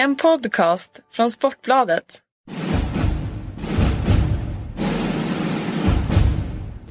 [0.00, 2.22] En podcast från Sportbladet.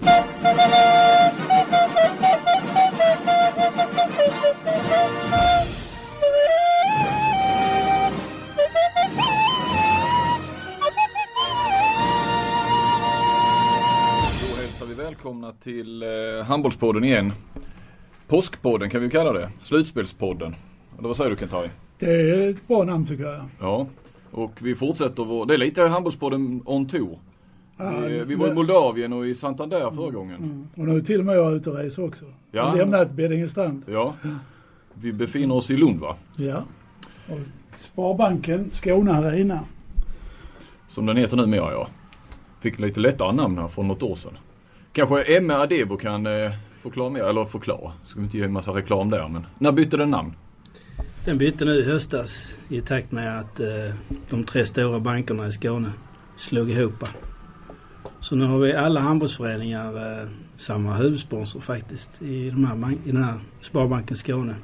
[0.01, 0.11] Då
[14.61, 16.09] hälsar vi välkomna till eh,
[16.45, 17.33] Handbollspodden igen.
[18.27, 19.51] Påskpodden kan vi kalla det.
[19.59, 20.55] Slutspelspodden.
[20.97, 21.69] Eller vad säger du Kent-Harry?
[21.99, 23.41] Det är ett bra namn tycker jag.
[23.59, 23.87] Ja.
[24.31, 27.19] Och vi fortsätter vår, det är lite Handbollspodden on tour.
[27.77, 30.35] Ja, vi, vi var i Moldavien och i Santander förra gången.
[30.35, 30.67] Mm.
[30.77, 32.25] Och nu är till och med jag ute och reser också.
[32.25, 32.31] Ja.
[32.51, 33.83] Jag har lämnat Beddingestrand.
[33.87, 34.15] Ja.
[34.93, 36.15] Vi befinner oss i Lund va?
[36.35, 36.63] Ja.
[37.27, 37.39] Och
[37.77, 39.59] Sparbanken, Skåne Arena.
[40.87, 41.87] Som den heter numera ja.
[42.61, 44.37] Fick lite lättare namn här från något år sedan.
[44.91, 47.91] Kanske Emme Adebo kan eh, förklara mer, eller förklara.
[48.05, 49.45] Ska vi inte ge en massa reklam där men.
[49.57, 50.33] När bytte den namn?
[51.25, 53.93] Den bytte nu i höstas i takt med att eh,
[54.29, 55.91] de tre stora bankerna i Skåne
[56.37, 57.03] slog ihop.
[58.19, 63.23] Så nu har vi alla handbollsföreningar eh, samma huvudsponsor faktiskt i, de här, i den
[63.23, 64.55] här Sparbanken Skåne.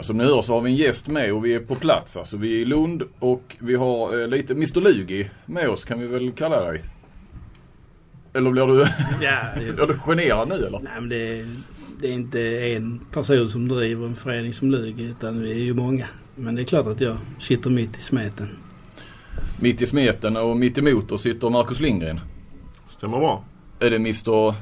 [0.00, 2.16] Som ni hör så har vi en gäst med och vi är på plats.
[2.16, 6.00] Alltså vi är i Lund och vi har eh, lite Mr Lugi med oss kan
[6.00, 6.82] vi väl kalla dig.
[8.32, 8.86] Eller blir du,
[9.24, 10.80] Ja, det, är du generad nu eller?
[10.80, 11.46] nej, men det,
[12.00, 12.40] det är inte
[12.76, 16.06] en person som driver en förening som Lugi utan vi är ju många.
[16.34, 18.48] Men det är klart att jag sitter mitt i smeten.
[19.60, 22.20] Mitt i smeten och mitt emot oss sitter Marcus Lindgren.
[22.88, 23.44] Stämmer bra.
[23.80, 24.54] Är det Mr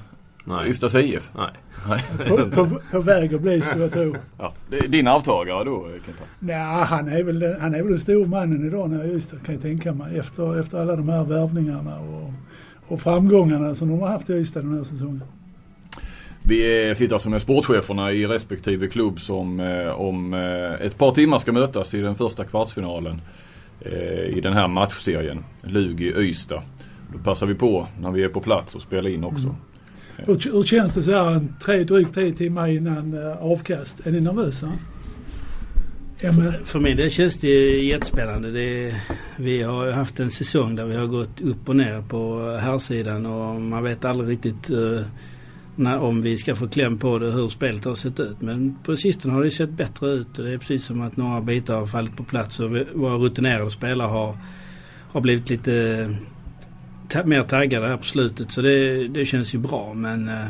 [0.45, 0.71] Nej.
[0.71, 1.31] Ystads IF?
[1.35, 1.51] Nej.
[1.89, 2.29] Nej.
[2.29, 4.15] På, på, på väg att bli skulle jag tro.
[4.39, 4.53] Ja,
[4.89, 6.25] din avtagare då Kenta?
[6.39, 9.63] Nej, han är väl, han är väl den stora mannen idag när Ystad kan jag
[9.63, 10.19] tänka mig.
[10.19, 12.33] Efter, efter alla de här värvningarna och,
[12.93, 15.23] och framgångarna som de har haft i Ystad den här säsongen.
[16.45, 21.15] Vi är, sitter alltså med sportcheferna i respektive klubb som eh, om eh, ett par
[21.15, 23.21] timmar ska mötas i den första kvartsfinalen
[23.81, 25.45] eh, i den här matchserien.
[25.63, 26.63] Lugi-Ystad.
[27.13, 29.55] Då passar vi på när vi är på plats och spelar in också.
[30.17, 34.07] Hur, hur känns det så här en tre, drygt tre timmar innan eh, avkast?
[34.07, 34.73] Är ni nervösa?
[36.21, 36.55] Emma?
[36.65, 38.51] För min del känns det jättespännande.
[38.51, 38.95] Det,
[39.37, 43.61] vi har haft en säsong där vi har gått upp och ner på herrsidan och
[43.61, 45.07] man vet aldrig riktigt eh,
[45.77, 48.41] när, om vi ska få kläm på det hur spelet har sett ut.
[48.41, 51.41] Men på sistone har det sett bättre ut och det är precis som att några
[51.41, 54.37] bitar har fallit på plats och vi, våra rutinerade spelare har,
[55.13, 56.09] har blivit lite
[57.09, 58.53] ta, mer taggade här på slutet.
[58.53, 60.47] Så det, det känns ju bra men eh,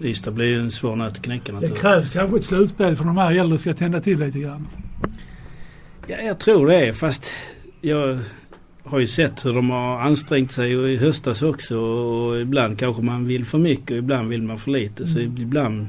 [0.00, 1.82] Ystad blir ju en svår nöt att knäcka Det naturligtvis.
[1.82, 4.68] krävs kanske ett slutspel för de här äldre ska tända till lite grann.
[6.06, 6.94] Ja, jag tror det.
[6.94, 7.30] Fast
[7.80, 8.18] jag
[8.84, 11.78] har ju sett hur de har ansträngt sig och i höstas också.
[11.78, 15.06] Och ibland kanske man vill för mycket och ibland vill man för lite.
[15.06, 15.82] Så ibland...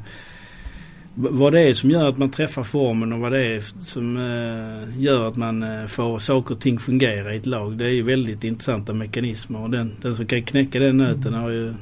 [1.15, 4.17] v- Vad det är som gör att man träffar formen och vad det är som
[4.17, 7.77] eh, gör att man eh, får saker och ting fungera i ett lag.
[7.77, 9.59] Det är ju väldigt intressanta mekanismer.
[9.59, 11.73] Och den, den som kan knäcka den nöten har ju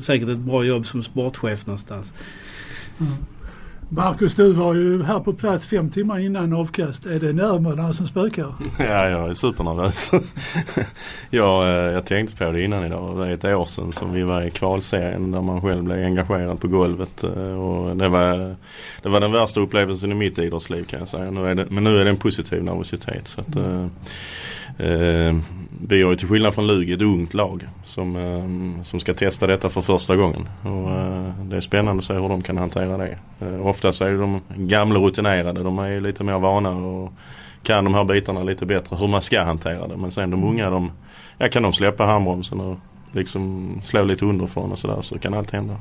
[0.00, 2.12] säkert ett bra jobb som sportchef någonstans.
[3.88, 7.06] Marcus, du var ju här på plats fem timmar innan avkast.
[7.06, 8.54] Är det nerverna som spökar?
[8.78, 10.10] Ja, jag är supernervös.
[11.30, 13.18] jag, eh, jag tänkte på det innan idag.
[13.18, 16.60] Det är ett år sedan som vi var i kvalserien där man själv blev engagerad
[16.60, 17.24] på golvet.
[17.24, 18.56] Eh, och det, var,
[19.02, 21.30] det var den värsta upplevelsen i mitt idrottsliv kan jag säga.
[21.30, 23.28] Nu är det, men nu är det en positiv nervositet.
[23.28, 23.90] Så att, mm.
[24.78, 25.36] eh, eh
[25.80, 29.46] vi har ju till skillnad från Lugi ett ungt lag som, eh, som ska testa
[29.46, 30.48] detta för första gången.
[30.62, 33.18] Och, eh, det är spännande att se hur de kan hantera det.
[33.40, 35.62] Eh, oftast är de gamla rutinerade.
[35.62, 37.12] De är lite mer vana och
[37.62, 38.96] kan de här bitarna lite bättre.
[38.96, 39.96] Hur man ska hantera det.
[39.96, 40.90] Men sen de unga de,
[41.38, 42.78] ja, kan de släppa handbromsen och
[43.12, 45.76] liksom slå lite underifrån och sådär så kan allt hända.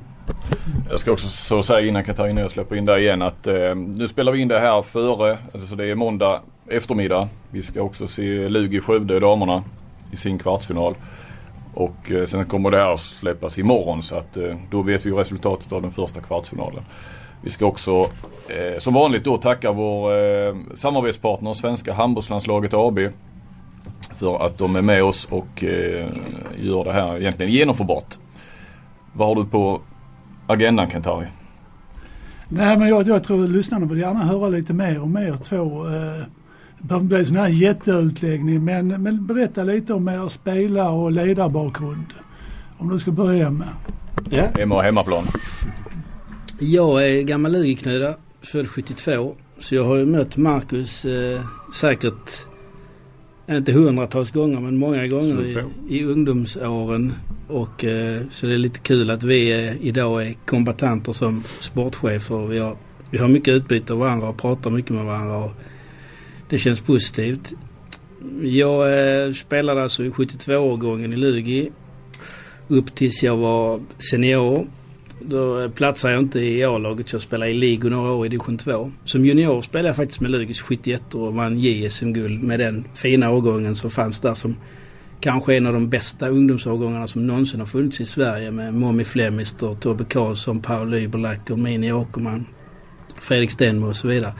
[0.89, 4.07] Jag ska också så säga innan Katarina jag släpper in där igen att eh, nu
[4.07, 7.29] spelar vi in det här före, alltså det är måndag eftermiddag.
[7.51, 9.63] Vi ska också se Lugi Skövde damerna
[10.11, 10.95] i sin kvartsfinal.
[11.73, 15.09] Och eh, sen kommer det här att släppas imorgon så att eh, då vet vi
[15.09, 16.83] ju resultatet av den första kvartsfinalen.
[17.41, 18.09] Vi ska också
[18.47, 22.99] eh, som vanligt då tacka vår eh, samarbetspartner Svenska handbollslandslaget AB.
[24.17, 26.07] För att de är med oss och eh,
[26.57, 28.17] gör det här egentligen genomförbart.
[29.13, 29.81] Vad har du på
[30.47, 31.27] agendan Kent-Harry?
[32.47, 35.87] Nej, men jag, jag tror lyssnarna vill gärna höra lite mer om er två.
[35.87, 36.23] Eh,
[36.89, 40.27] Eh, det behöver inte bli en sån här jätteutläggning, men, men berätta lite om er
[40.27, 42.13] spelar och ledarbakgrund.
[42.77, 43.67] Om du ska börja med.
[44.29, 44.47] Ja.
[44.57, 45.23] Hemma och hemmaplan.
[46.59, 49.35] Jag är gammal Lugeknöda, född 72.
[49.59, 51.41] Så jag har ju mött Marcus eh,
[51.73, 52.47] säkert,
[53.49, 57.13] inte hundratals gånger men många gånger i, i ungdomsåren.
[57.47, 62.47] Och eh, så det är lite kul att vi eh, idag är kombatanter som sportchefer.
[62.47, 62.75] Vi har,
[63.11, 65.37] vi har mycket utbyte av varandra och pratar mycket med varandra.
[65.37, 65.51] Och
[66.49, 67.53] det känns positivt.
[68.41, 71.71] Jag eh, spelade alltså i 72-årgången i Lugi
[72.67, 73.81] upp tills jag var
[74.11, 74.67] senior.
[75.19, 77.13] Då eh, platsade jag inte i A-laget.
[77.13, 78.91] Jag spelade i Ligo några år i division 2.
[79.03, 83.75] Som junior spelade jag faktiskt med Lugis 71 och vann JSM-guld med den fina årgången
[83.75, 84.55] som fanns där som
[85.19, 89.73] kanske en av de bästa ungdomsårgångarna som någonsin har funnits i Sverige med Mommy Flemister,
[89.73, 92.45] Tobbe Karlsson, Paul Lyberlacker, Mini Åkerman,
[93.21, 94.33] Fredrik Stenmo och så vidare.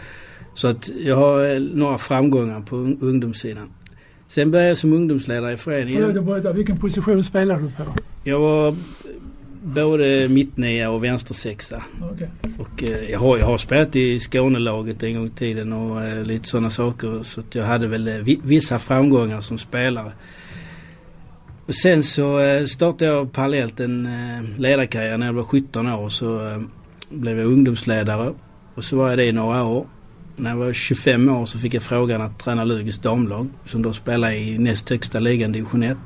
[0.56, 3.70] Så att jag har eh, några framgångar på ungdomssidan.
[4.28, 6.14] Sen började jag som ungdomsledare i föreningen.
[6.14, 7.84] Förlåt, vilken position spelar du på?
[8.24, 8.76] Jag var
[9.66, 11.84] både mittnia och vänstersexa.
[12.14, 12.28] Okay.
[12.60, 16.24] Och eh, jag, har, jag har spelat i Skånelaget en gång i tiden och eh,
[16.24, 17.24] lite sådana saker.
[17.24, 20.12] Så att jag hade väl eh, vissa framgångar som spelare.
[21.66, 24.08] Och sen så startade jag parallellt en
[24.58, 25.18] ledarkarriär.
[25.18, 26.62] När jag var 17 år så
[27.10, 28.34] blev jag ungdomsledare.
[28.76, 29.86] Och så var jag det i några år.
[30.36, 33.50] När jag var 25 år så fick jag frågan att träna Lugis damlag.
[33.66, 35.98] Som då spelade i näst högsta ligan, division 1.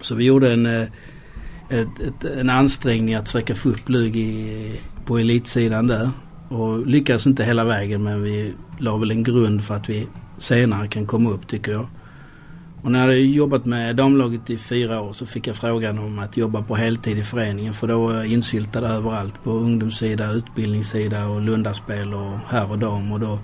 [0.00, 0.82] Så vi gjorde en, eh,
[1.68, 6.10] ett, ett, en ansträngning att försöka få upp Lugi på elitsidan där.
[6.48, 10.06] Och lyckades inte hela vägen men vi la väl en grund för att vi
[10.38, 11.88] senare kan komma upp tycker jag.
[12.82, 16.18] Och när jag hade jobbat med damlaget i fyra år så fick jag frågan om
[16.18, 17.74] att jobba på heltid i föreningen.
[17.74, 19.34] För då var jag insyltad överallt.
[19.44, 23.12] På ungdomssida, utbildningssida och lundaspel och här och dam.
[23.12, 23.38] Och då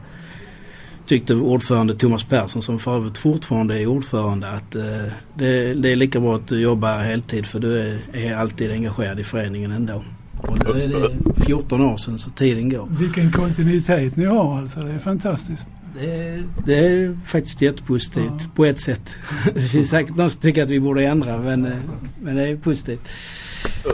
[1.07, 5.97] tyckte ordförande Thomas Persson, som för övrigt fortfarande är ordförande, att eh, det, det, är
[5.97, 10.05] lika bra att du jobbar heltid för du är, är alltid engagerad i föreningen ändå.
[10.43, 11.11] Och då är det
[11.45, 12.89] 14 år sedan så tiden går.
[12.91, 14.81] Vilken kontinuitet ni har alltså.
[14.81, 15.67] Det är fantastiskt.
[15.95, 18.51] Det, det är faktiskt jättepositivt ja.
[18.55, 19.15] på ett sätt.
[19.55, 21.79] Det finns säkert någon som tycker att vi borde ändra men, eh,
[22.21, 23.09] men det är positivt.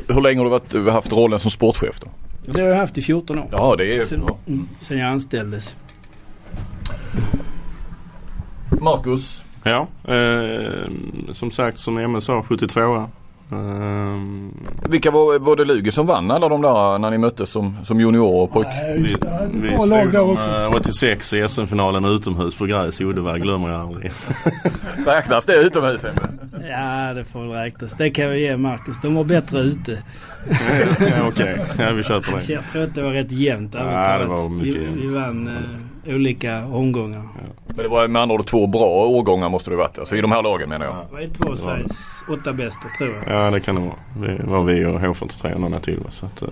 [0.08, 2.08] Hur länge har du varit, haft rollen som sportchef då?
[2.52, 3.48] Det har jag haft i 14 år.
[3.52, 5.76] Ja det är sen, mm, sen jag anställdes.
[8.80, 9.42] Marcus?
[9.62, 10.90] Ja, eh,
[11.32, 13.08] som sagt som Emil sa 72
[13.54, 14.54] Um,
[14.88, 18.00] Vilka var, var det Lugi som vann alla de där när ni möttes som, som
[18.00, 18.66] juniorer och pojk?
[18.96, 19.16] vi
[19.52, 20.38] vi slog dem
[20.74, 24.12] 86 i SM-finalen utomhus på gräs i Uddevalla, glömmer jag aldrig.
[25.06, 26.06] Räknas det utomhus
[26.68, 27.92] Ja det får väl räknas.
[27.92, 28.96] Det kan vi ge Marcus.
[29.02, 30.02] De var bättre ute.
[30.50, 31.86] ja, Okej, okay.
[31.86, 32.52] ja, vi kör på det.
[32.52, 33.74] Jag tror att det var rätt jämnt.
[33.74, 35.00] Ja, det var mycket vi, jämnt.
[35.02, 35.54] vi vann eh,
[36.06, 37.22] olika omgångar.
[37.22, 37.54] Ja.
[37.66, 39.98] Men det var med andra ord två bra årgångar måste det varit.
[39.98, 40.94] Alltså i de här lagen menar jag.
[40.94, 43.36] Det var två av Sveriges åtta bästa tror jag.
[43.36, 44.36] Ja det kan det vara.
[44.36, 46.00] Det var vi och H43 och några till.
[46.10, 46.48] Så att, uh...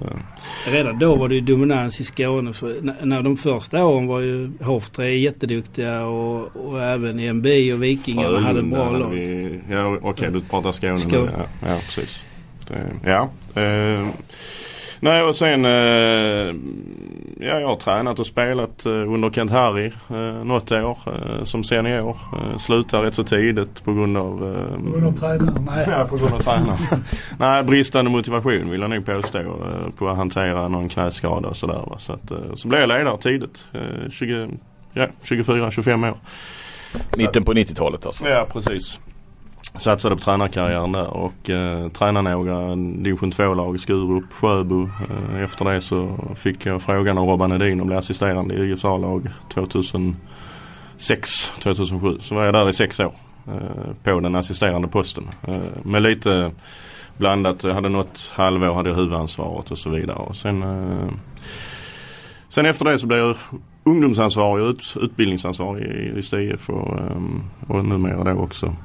[0.66, 2.52] Redan då var det ju dominans i Skåne.
[2.52, 8.40] För när de första åren var ju H43 jätteduktiga och, och även EMB och Vikingarna
[8.40, 9.10] hade bra lag.
[9.10, 11.32] Vi, ja okej okay, du pratar Skåne, Skåne.
[11.36, 12.24] Ja, ja precis.
[12.68, 13.28] Det, ja.
[13.62, 14.08] Uh,
[15.04, 16.54] Nej och sen eh,
[17.42, 21.64] ja, jag har tränat och spelat eh, under Kent Harry eh, något år eh, som
[21.64, 22.16] senior.
[22.32, 24.54] Eh, slutade rätt så tidigt på grund av...
[24.54, 25.68] Eh, på grund av tränaren?
[25.70, 25.86] Nej.
[25.90, 26.78] Ja, på grund av tränaren.
[27.38, 31.82] Nej, bristande motivation vill jag nog påstå eh, på att hantera någon knäskada och sådär.
[31.86, 31.98] Va?
[31.98, 33.64] Så, att, eh, så blev jag ledare tidigt.
[33.72, 34.48] Eh, 20,
[34.92, 36.16] ja, 24-25 år.
[37.18, 38.28] Mitten på 90-talet alltså?
[38.28, 38.98] Ja, precis
[39.62, 44.82] satsade på tränarkarriären där och eh, tränade några division 2-lag, Skurup, Sjöbo.
[44.82, 48.84] Eh, efter det så fick jag frågan av Robban Edin att bli assisterande i IFs
[48.84, 50.16] A-lag 2006,
[51.62, 52.18] 2007.
[52.20, 53.14] Så var jag där i sex år
[53.46, 55.24] eh, på den assisterande posten.
[55.48, 56.50] Eh, med lite
[57.16, 60.18] blandat, jag hade något halvår hade jag huvudansvaret och så vidare.
[60.18, 61.08] Och sen, eh,
[62.48, 63.36] sen efter det så blev jag
[63.84, 67.16] ungdomsansvarig och ut, utbildningsansvarig i, i STIF och, eh,
[67.68, 68.76] och numera då också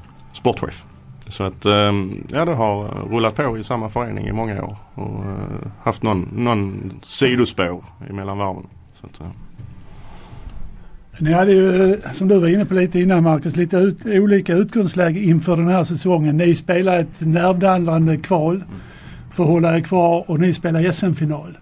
[0.54, 0.86] sportchef.
[1.28, 5.26] Så att ehm, ja det har rullat på i samma förening i många år och
[5.26, 8.64] eh, haft någon, någon sidospår emellan varven.
[9.02, 9.28] Så att, eh.
[11.20, 14.54] Ni hade ju, eh, som du var inne på lite innan Marcus, lite ut, olika
[14.54, 16.38] utgångsläge inför den här säsongen.
[16.38, 18.64] Ni spelar ett nervdallrande kval
[19.32, 21.58] för att hålla er kvar och ni spelar SM-final.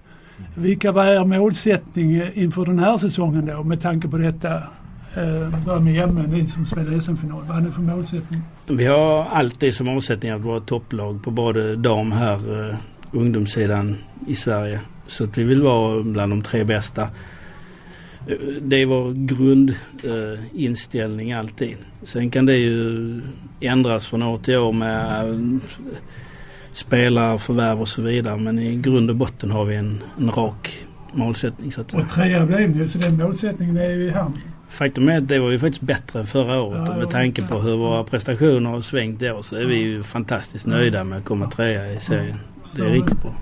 [0.56, 4.64] Vilka var er målsättning inför den här säsongen då med tanke på detta?
[5.18, 7.44] Eh, börja med Emme, ni som spelar SM-final.
[7.48, 8.42] Vad har ni för målsättning?
[8.68, 12.76] Vi har alltid som målsättning att vara topplag på både dam, här, eh,
[13.12, 14.82] ungdomssidan i Sverige.
[15.08, 17.02] Så att vi vill vara bland de tre bästa.
[17.02, 17.10] Eh,
[18.62, 21.78] det är vår grundinställning eh, alltid.
[22.04, 23.22] Sen kan det ju
[23.60, 25.38] ändras från år till år med eh,
[26.74, 28.38] spelarförvärv och så vidare.
[28.38, 31.72] Men i grund och botten har vi en, en rak målsättning.
[31.72, 34.40] Så att och trea blev ni så den målsättningen är ju i hamn.
[34.76, 37.42] Faktum är att det var ju faktiskt bättre än förra året ja, och med tanke
[37.42, 41.18] på hur våra prestationer har svängt i år så är vi ju fantastiskt nöjda med
[41.18, 42.38] att komma trea i serien.
[42.76, 43.36] Det är riktigt bra.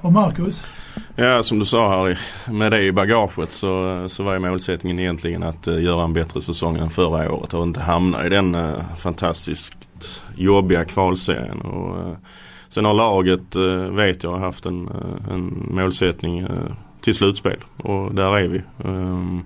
[0.00, 0.66] Och Marcus?
[1.16, 2.16] Ja som du sa Harry,
[2.48, 6.40] med det i bagaget så, så var ju målsättningen egentligen att uh, göra en bättre
[6.40, 9.76] säsong än förra året och inte hamna i den uh, fantastiskt
[10.36, 11.60] jobbiga kvalserien.
[11.60, 12.16] Och, uh,
[12.68, 13.56] sen har laget,
[13.90, 14.90] vet jag, haft en,
[15.30, 16.46] en målsättning
[17.00, 18.62] till slutspel och där är vi.
[18.84, 19.44] Um,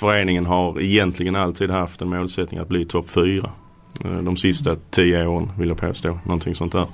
[0.00, 3.50] föreningen har egentligen alltid haft en målsättning att bli topp fyra.
[4.22, 6.86] De sista tio åren vill jag påstå, någonting sånt där.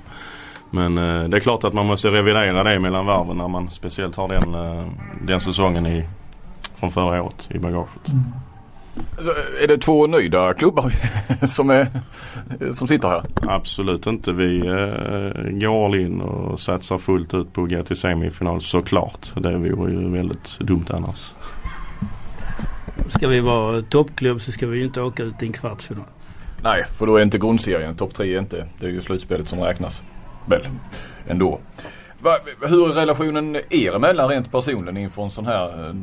[0.69, 4.15] Men eh, det är klart att man måste revidera det mellan varven när man speciellt
[4.15, 4.87] har den, eh,
[5.21, 6.05] den säsongen i,
[6.75, 8.07] från förra året i bagaget.
[8.07, 8.23] Mm.
[9.17, 9.33] Alltså,
[9.63, 10.93] är det två nöjda klubbar
[11.45, 11.87] som, är,
[12.71, 13.23] som sitter här?
[13.35, 14.31] Absolut inte.
[14.31, 19.31] Vi eh, går all in och satsar fullt ut på att gå till semifinal såklart.
[19.35, 21.33] Det vore ju väldigt dumt annars.
[23.07, 26.03] Ska vi vara toppklubb så ska vi ju inte åka ut i en kvartsfinal.
[26.63, 27.95] Nej, för då är inte grundserien.
[27.95, 28.67] Topp tre är inte.
[28.79, 30.03] Det är ju slutspelet som räknas
[30.45, 30.67] väl
[31.27, 31.59] ändå.
[32.19, 35.93] Va, hur är relationen er emellan rent personligen inför en sån här eh,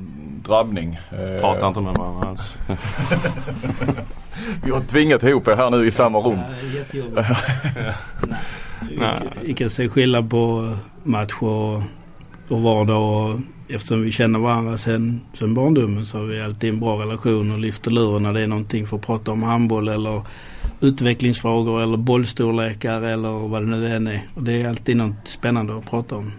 [0.45, 1.01] drabbning?
[1.11, 2.57] Eh, Pratar inte med varandra alls.
[4.65, 6.39] Vi har tvingat ihop er här nu i samma rum.
[6.93, 7.25] Ja,
[8.99, 9.31] Nej.
[9.43, 11.83] Vi kan se skillnad på match och,
[12.49, 13.03] och vardag.
[13.31, 17.53] Och eftersom vi känner varandra sen, sen barndomen så har vi alltid en bra relation
[17.53, 20.23] och lyfter luren när det är någonting för att prata om handboll eller
[20.81, 24.23] utvecklingsfrågor eller bollstorlekar eller vad det nu än är.
[24.35, 26.33] Och det är alltid något spännande att prata om.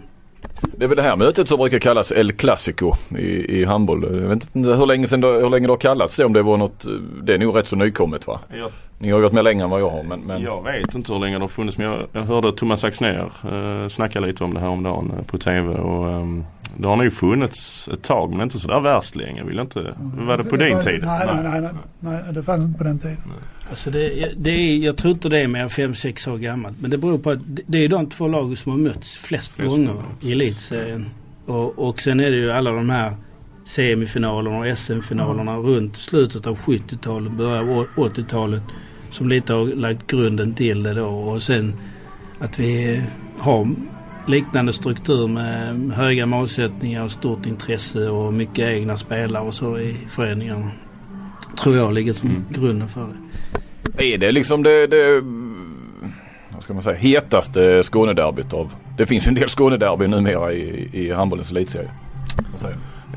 [0.77, 4.03] Det är väl det här mötet som brukar kallas El Clasico i, i handboll.
[4.03, 6.57] Jag vet inte hur länge, sedan hur länge det har kallats det om det var
[6.57, 6.85] något.
[7.23, 8.39] Det är nog rätt så nykommet va?
[8.59, 8.69] Ja.
[8.97, 10.03] Ni har gått med längre än vad jag har.
[10.03, 10.41] Men, men...
[10.41, 13.87] Jag vet inte hur länge det har funnits men jag, jag hörde Thomas Axnér eh,
[13.87, 15.75] snacka lite om det här om dagen eh, på TV.
[15.75, 16.45] Och, um,
[16.77, 19.43] det har nog funnits ett tag men inte sådär värst länge.
[19.43, 20.25] Vill inte, mm.
[20.25, 21.03] Var det på det din tid?
[21.05, 23.17] Nej, nej, nej, nej, nej, det fanns inte på den tiden.
[23.25, 23.37] Nej.
[23.69, 26.81] Alltså det, det är, jag tror inte det är mer än 5-6 år gammalt.
[26.81, 29.69] Men det beror på att det är de två lag som har mötts flest, flest
[29.69, 31.05] gånger i elitserien.
[31.45, 33.13] Och, och sen är det ju alla de här
[33.65, 35.65] semifinalerna och SM-finalerna mm.
[35.65, 38.63] runt slutet av 70-talet, början av 80-talet.
[39.09, 41.07] Som lite har lagt grunden till det då.
[41.07, 41.73] Och sen
[42.39, 43.01] att vi
[43.37, 43.67] har
[44.27, 49.95] liknande struktur med höga målsättningar och stort intresse och mycket egna spelare och så i
[50.09, 50.71] föreningarna.
[51.63, 52.45] Tror jag ligger som mm.
[52.49, 54.13] grunden för det.
[54.13, 55.21] Är det liksom det, det
[56.53, 58.73] vad ska man säga, hetaste Skånederbyt av?
[58.97, 61.89] Det finns ju en del Skånederby numera i, i handbollens elitserie.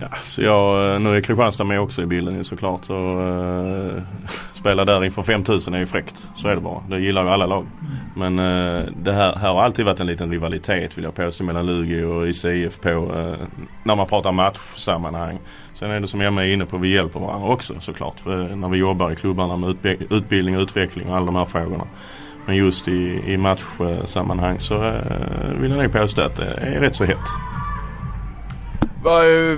[0.01, 2.91] Ja, så jag, eh, nu är Kristianstad med också i bilden såklart.
[2.91, 4.03] Och, uh,
[4.59, 6.29] spela där inför 5000 är ju fräckt.
[6.37, 6.83] Så är det bara.
[6.89, 7.67] Det gillar ju alla lag.
[8.17, 11.67] Men eh, det här, här har alltid varit en liten rivalitet vill jag påstå mellan
[11.67, 13.47] Lugi och ICIF på eh,
[13.85, 15.39] när man pratar matchsammanhang.
[15.75, 18.21] Sen är det som Emma är inne på, vi hjälper varandra också såklart.
[18.21, 19.77] För eh, när vi jobbar i klubbarna med
[20.11, 21.85] utbildning och utveckling och alla de här frågorna.
[22.47, 26.97] Men just i, i matchsammanhang så eh, vill jag nog påstå att det är rätt
[26.97, 27.29] så hett.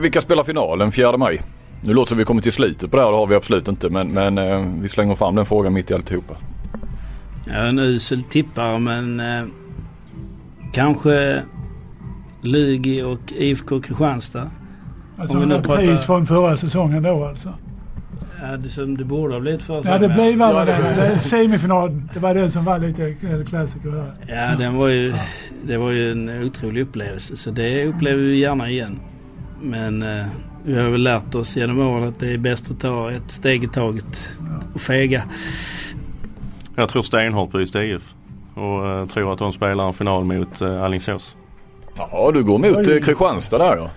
[0.01, 1.41] Vilka spelar finalen 4 maj?
[1.83, 3.69] Nu låter det som vi kommer till slutet på det här, det har vi absolut
[3.69, 3.89] inte.
[3.89, 6.37] Men, men eh, vi slänger fram den frågan mitt i alltihopa.
[7.47, 9.45] Jag är en usel tippare men eh,
[10.73, 11.43] kanske
[12.41, 14.51] Lugi och IFK Kristianstad.
[15.17, 15.77] Alltså om vi nu pratar...
[15.77, 17.55] pris från förra säsongen då alltså?
[18.43, 21.19] Ja, det som det borde ha blivit förra Ja, det blev väl ja, det.
[21.19, 23.15] Semifinal, det var den som var lite
[23.49, 24.15] klassiker här.
[24.27, 25.15] Ja, den var ju,
[25.63, 27.37] det var ju en otrolig upplevelse.
[27.37, 29.01] Så det upplever vi gärna igen.
[29.63, 30.27] Men eh,
[30.65, 33.65] vi har väl lärt oss genom åren att det är bäst att ta ett steg
[33.65, 34.29] i taget
[34.75, 35.23] och fega.
[36.77, 38.15] Jag tror stenhårt på IF
[38.55, 41.37] och eh, tror att de spelar en final mot eh, Alingsås.
[41.97, 43.91] Ja, du går mot eh, Kristianstad där då?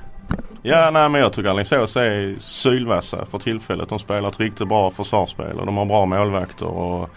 [0.62, 3.89] Ja, nej men jag tycker Alingsås är sylvassa för tillfället.
[3.89, 6.65] De spelar ett riktigt bra försvarsspel och de har bra målvakter.
[6.65, 7.10] Och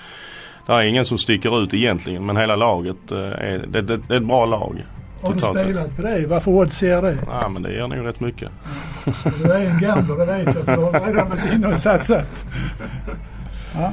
[0.66, 4.18] det är ingen som sticker ut egentligen men hela laget är, det, det, det är
[4.18, 4.84] ett bra lag.
[5.26, 6.26] Har du spelat på det?
[6.26, 7.18] Varför odds ger det?
[7.26, 8.49] Ja men det ger nog rätt mycket.
[9.06, 9.12] Ja.
[9.45, 10.64] Du är en gambler, det vet jag.
[10.64, 12.45] Så du har redan varit inne och satsat.
[13.75, 13.92] Ja.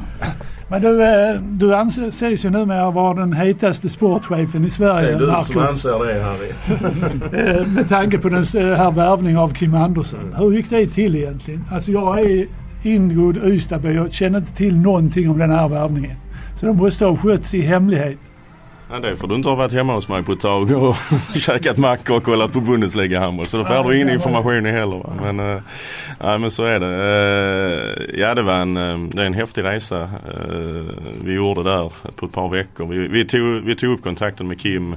[0.67, 5.19] Men du, eh, du anses ju numera vara den hetaste sportchefen i Sverige, Det är
[5.19, 5.47] du Marcus.
[5.47, 6.51] som anser det Harry.
[7.61, 10.35] Eh, med tanke på den här värvningen av Kim Andersson.
[10.37, 11.65] Hur gick det till egentligen?
[11.71, 12.45] Alltså jag är
[12.83, 16.17] ingrodd Ystadby och känner inte till någonting om den här värvningen.
[16.59, 18.17] Så de måste ha skötts i hemlighet.
[18.93, 20.95] Ja, det får du inte ha varit hemma hos mig på ett tag och
[21.35, 23.45] käkat mackor och kollat på Bundesliga handboll.
[23.45, 24.97] Så då får du ingen information heller.
[24.97, 25.13] Va?
[25.21, 25.61] Men, äh,
[26.19, 26.85] ja, men så är det.
[26.85, 30.09] Äh, ja det var en, äh, det är en häftig resa äh,
[31.23, 32.87] vi gjorde där på ett par veckor.
[32.87, 34.95] Vi, vi, tog, vi tog upp kontakten med Kim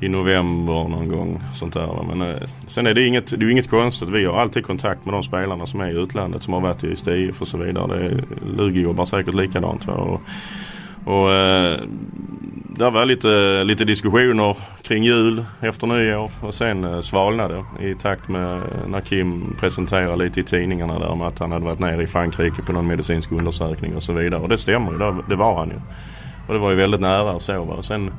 [0.00, 1.42] i november någon gång.
[1.54, 2.14] Sånt där.
[2.14, 4.08] Men äh, sen är det inget, det är inget konstigt.
[4.08, 6.96] Vi har alltid kontakt med de spelarna som är i utlandet som har varit i
[6.96, 8.08] STIF och så vidare.
[8.08, 8.24] Det,
[8.56, 9.86] Lugi jobbar säkert likadant.
[9.86, 9.94] Va?
[9.94, 10.20] Och,
[11.06, 11.80] och, eh,
[12.78, 18.28] det var lite, lite diskussioner kring jul efter nyår och sen eh, svalnade i takt
[18.28, 22.02] med eh, när Kim presenterade lite i tidningarna där om att han hade varit nere
[22.02, 24.40] i Frankrike på någon medicinsk undersökning och så vidare.
[24.40, 25.80] Och det stämmer ju, det, det var han ju.
[26.46, 27.64] Och det var ju väldigt nära och så.
[27.64, 27.82] Va?
[27.82, 28.10] Sen,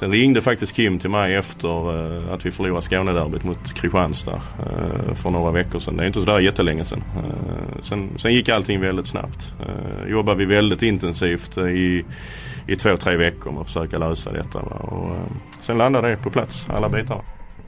[0.00, 5.14] sen ringde faktiskt Kim till mig efter uh, att vi förlorade Skånederbyt mot Kristianstad uh,
[5.14, 5.96] för några veckor sedan.
[5.96, 7.02] Det är inte sådär jättelänge sedan.
[7.16, 9.54] Uh, sen, sen gick allting väldigt snabbt.
[10.08, 12.04] Jobbade vi väldigt intensivt i,
[12.66, 14.58] i två, tre veckor med att försöka lösa detta.
[14.58, 15.16] Och,
[15.60, 17.22] sen landade det på plats, alla bitarna.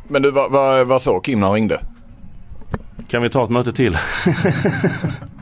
[0.08, 1.80] Men du, vad, vad, vad sa Kim när han ringde?
[3.08, 3.98] Kan vi ta ett möte till?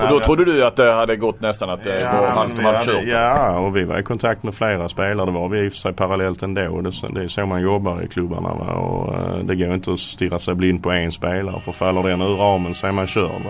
[0.00, 2.80] Och då trodde du att det hade gått nästan att det Ja, var halvt ja,
[2.84, 3.04] kört?
[3.04, 5.26] Ja, och vi var i kontakt med flera spelare.
[5.26, 6.80] Det var vi i och för sig parallellt ändå.
[6.80, 8.54] Det, det är så man jobbar i klubbarna.
[8.54, 8.72] Va?
[8.72, 11.60] Och, eh, det går inte att stirra sig blind på en spelare.
[11.60, 13.42] För faller den ur ramen så är man körd.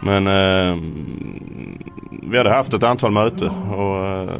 [0.00, 0.76] Men eh,
[2.22, 4.30] vi hade haft ett antal möten och eh,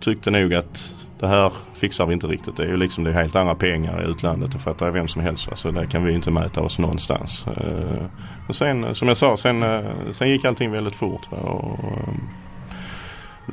[0.00, 2.56] tyckte nog att det här fixar vi inte riktigt.
[2.56, 4.52] Det är ju liksom det helt andra pengar i utlandet.
[4.52, 5.48] Det fattar vem som helst.
[5.50, 5.56] Va?
[5.56, 7.46] Så där kan vi inte mäta oss någonstans.
[7.46, 8.04] Eh,
[8.46, 11.28] men sen som jag sa, sen, eh, sen gick allting väldigt fort.
[11.30, 12.14] Och, eh,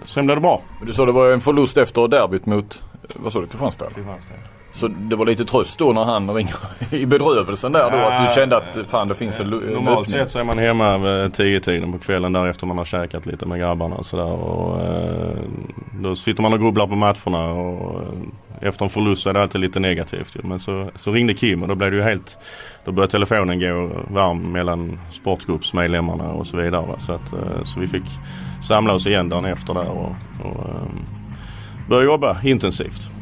[0.06, 0.62] sen blev det bra.
[0.86, 2.84] Du sa det var en förlust efter derbyt mot,
[3.16, 3.90] vad sa du, Kristianstad?
[4.78, 6.56] Så det var lite tröst då när han ringer
[6.92, 10.06] i bedrövelsen där då att du kände att fan det finns en, Normalt öppning.
[10.06, 13.26] sett så är man hemma vid tio tiden på kvällen där efter man har käkat
[13.26, 14.32] lite med grabbarna och sådär.
[14.32, 15.38] Och, eh,
[16.02, 19.42] då sitter man och grubblar på matcherna och eh, efter en förlust så är det
[19.42, 20.38] alltid lite negativt.
[20.44, 22.38] Men så, så ringde Kim och då blev det ju helt
[22.86, 26.86] Då började telefonen gå varm mellan sportgruppsmedlemmarna och så vidare.
[27.00, 28.06] Så, att, eh, så vi fick
[28.64, 30.66] samla oss igen dagen efter där och, och
[31.90, 33.17] börja jobba intensivt.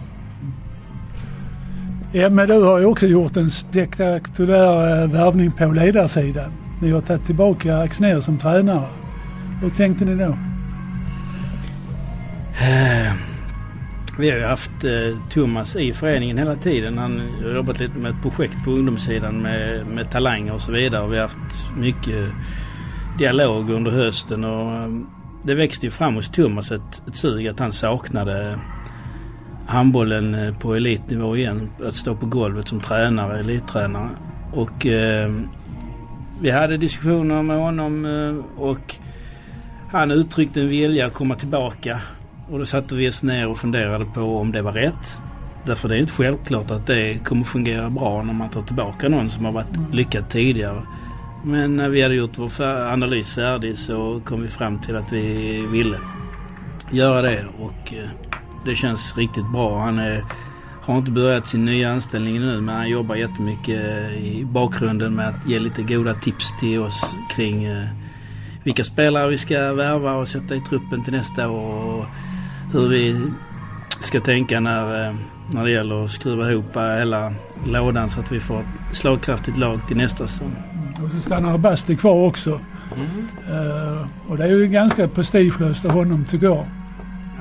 [2.15, 6.51] Ja, men du har ju också gjort en spektakulär eh, värvning på ledarsidan.
[6.81, 8.87] Ni har tagit tillbaka Axnér som tränare.
[9.61, 10.37] Hur tänkte ni då?
[12.63, 13.13] Eh,
[14.19, 16.97] vi har ju haft eh, Thomas i föreningen hela tiden.
[16.97, 21.07] Han har jobbat lite med ett projekt på ungdomssidan med, med talanger och så vidare.
[21.07, 22.31] Vi har haft mycket
[23.17, 24.89] dialog under hösten och eh,
[25.43, 28.59] det växte ju fram hos Thomas ett, ett sug att han saknade
[29.67, 31.69] handbollen eh, på elitnivå igen.
[31.87, 34.09] Att stå på golvet som tränare, elittränare.
[34.53, 35.31] Och eh,
[36.41, 38.95] vi hade diskussioner med honom eh, och
[39.91, 41.99] han uttryckte en vilja att komma tillbaka.
[42.49, 45.21] Och då satte vi oss ner och funderade på om det var rätt.
[45.65, 49.29] Därför det är inte självklart att det kommer fungera bra när man tar tillbaka någon
[49.29, 50.81] som har varit lyckad tidigare.
[51.43, 55.57] Men när vi hade gjort vår analys färdig så kom vi fram till att vi
[55.71, 55.97] ville
[56.91, 58.09] göra det och eh,
[58.65, 59.81] det känns riktigt bra.
[59.81, 60.25] Han är,
[60.81, 65.47] har inte börjat sin nya anställning nu men han jobbar jättemycket i bakgrunden med att
[65.47, 67.87] ge lite goda tips till oss kring eh,
[68.63, 72.05] vilka spelare vi ska värva och sätta i truppen till nästa år och
[72.73, 73.21] hur vi
[73.99, 75.15] ska tänka när, eh,
[75.51, 77.33] när det gäller att skruva ihop hela
[77.65, 80.55] lådan så att vi får ett slagkraftigt lag till nästa säsong.
[81.03, 82.59] Och så stannar Basti kvar också.
[83.49, 86.65] Eh, och det är ju ganska prestigelöst av honom tycker jag.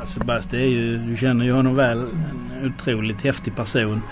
[0.05, 4.03] Alltså Basti är ju, du känner ju honom väl, en otroligt häftig person.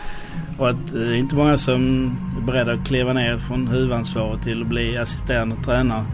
[0.59, 4.43] Och att eh, det är inte många som är beredda att kliva ner från huvudansvaret
[4.43, 6.05] till att bli assisterande tränare.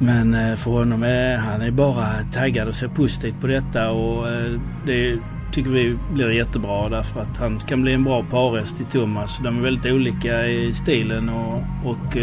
[0.00, 4.28] Men eh, för honom är han är bara taggad och ser positivt på detta och
[4.28, 5.18] eh, det
[5.52, 9.38] tycker vi blir jättebra därför att han kan bli en bra parhäst till Thomas.
[9.42, 12.16] De är väldigt olika i stilen och, och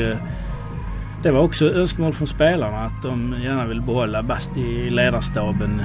[1.24, 5.82] det var också önskemål från spelarna att de gärna vill behålla Basti i ledarstaben.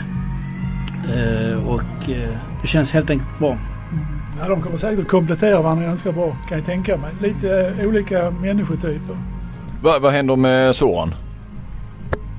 [1.14, 2.30] Eh, och eh,
[2.62, 3.58] det känns helt enkelt bra.
[4.40, 7.10] Ja, de kommer säkert att komplettera varandra ganska bra kan jag tänka mig.
[7.20, 9.16] Lite eh, olika människotyper.
[9.82, 11.14] Va, vad händer med Soran?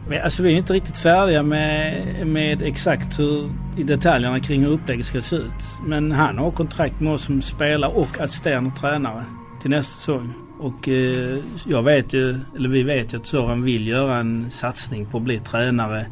[0.10, 4.72] Men alltså vi är inte riktigt färdiga med, med exakt hur, i detaljerna kring hur
[4.72, 5.80] upplägget ska se ut.
[5.86, 9.24] Men han har kontrakt med oss som spelare och assisterande tränare
[9.62, 10.47] till nästa säsong.
[10.60, 15.06] Och eh, jag vet ju, eller vi vet ju att Soran vill göra en satsning
[15.06, 16.06] på att bli tränare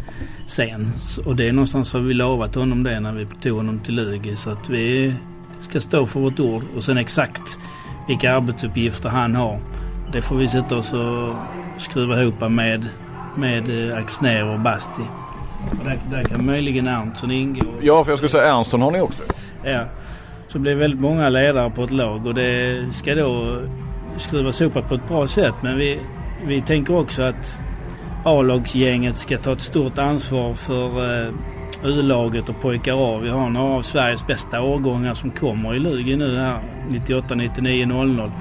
[0.46, 0.92] sen.
[1.26, 4.36] Och det är någonstans har vi lovat honom det när vi tog honom till Lugi.
[4.36, 5.14] Så att vi
[5.70, 6.64] ska stå för vårt ord.
[6.76, 7.58] Och sen exakt
[8.08, 9.60] vilka arbetsuppgifter han har.
[10.12, 11.36] Det får vi sätta oss och
[11.78, 12.86] skruva ihop med,
[13.38, 15.04] med eh, Axnér och Basti.
[15.72, 17.68] Och där, där kan möjligen Erntsson ingå.
[17.82, 19.24] Ja, för jag skulle säga Ernstson har ni också.
[19.64, 19.86] Ja.
[20.48, 23.62] Så blir väldigt många ledare på ett lag och det ska då
[24.18, 25.56] skruvas ihop på ett bra sätt.
[25.62, 26.00] Men vi,
[26.46, 27.60] vi tänker också att
[28.24, 31.34] A-lagsgänget ska ta ett stort ansvar för eh,
[31.84, 33.20] U-laget och pojkar A.
[33.24, 37.86] Vi har några av Sveriges bästa årgångar som kommer i Lugi nu här 98, 99,
[37.86, 38.32] 00.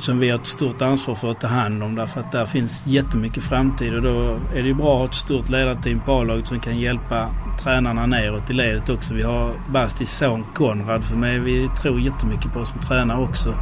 [0.00, 2.86] som vi har ett stort ansvar för att ta hand om därför att där finns
[2.86, 6.46] jättemycket framtid och då är det ju bra att ha ett stort ledarteam på A-laget
[6.46, 7.30] som kan hjälpa
[7.62, 9.14] tränarna neråt i ledet också.
[9.14, 13.54] Vi har Bastis son Konrad som är, vi tror jättemycket på som tränare också.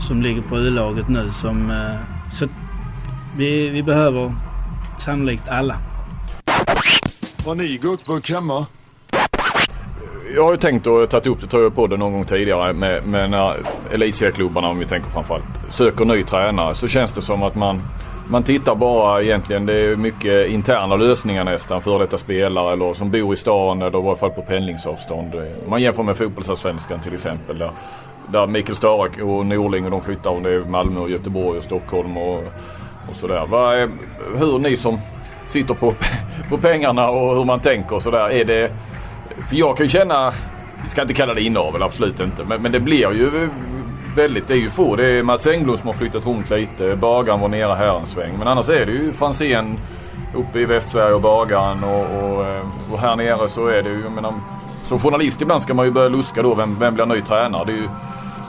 [0.00, 1.70] Som ligger på U-laget nu som...
[1.70, 2.46] Eh, så
[3.36, 4.34] vi, vi behöver
[4.98, 5.76] sannolikt alla.
[7.44, 8.66] Har ni guckburk hemma?
[10.34, 12.72] Jag har ju tänkt att ta upp det tror jag på det någon gång tidigare
[12.72, 13.56] med, med när
[13.90, 17.82] elitserieklubbarna om vi tänker framförallt söker ny tränare så känns det som att man
[18.30, 21.82] man tittar bara egentligen, det är mycket interna lösningar nästan.
[21.82, 25.34] Före detta spelare eller som bor i stan eller i varje fall på pendlingsavstånd.
[25.68, 27.58] Man jämför med fotbollsallsvenskan till exempel.
[27.58, 27.70] Där,
[28.32, 31.64] där Mikael Störak och Norling och de flyttar och det är Malmö och Göteborg och
[31.64, 32.38] Stockholm och,
[33.10, 33.88] och sådär.
[34.38, 34.98] Hur ni som
[35.50, 35.94] sitter på,
[36.48, 38.30] på pengarna och hur man tänker och sådär.
[38.30, 38.70] Är det...
[39.48, 40.32] För jag kan ju känna,
[40.84, 42.44] Vi ska inte kalla det inavel, absolut inte.
[42.44, 43.48] Men, men det blir ju
[44.16, 44.96] väldigt, det är ju få.
[44.96, 46.96] Det är Mats Engblom som har flyttat runt lite.
[46.96, 48.38] Bagan var nere här en sväng.
[48.38, 49.78] Men annars är det ju Franzén
[50.34, 51.84] uppe i Västsverige och Bagan.
[51.84, 52.46] och, och,
[52.92, 54.34] och, här nere så är det ju, jag menar,
[54.82, 56.54] som journalist ibland ska man ju börja luska då.
[56.54, 57.64] Vem, vem blir ny tränare?
[57.64, 57.88] Det är ju,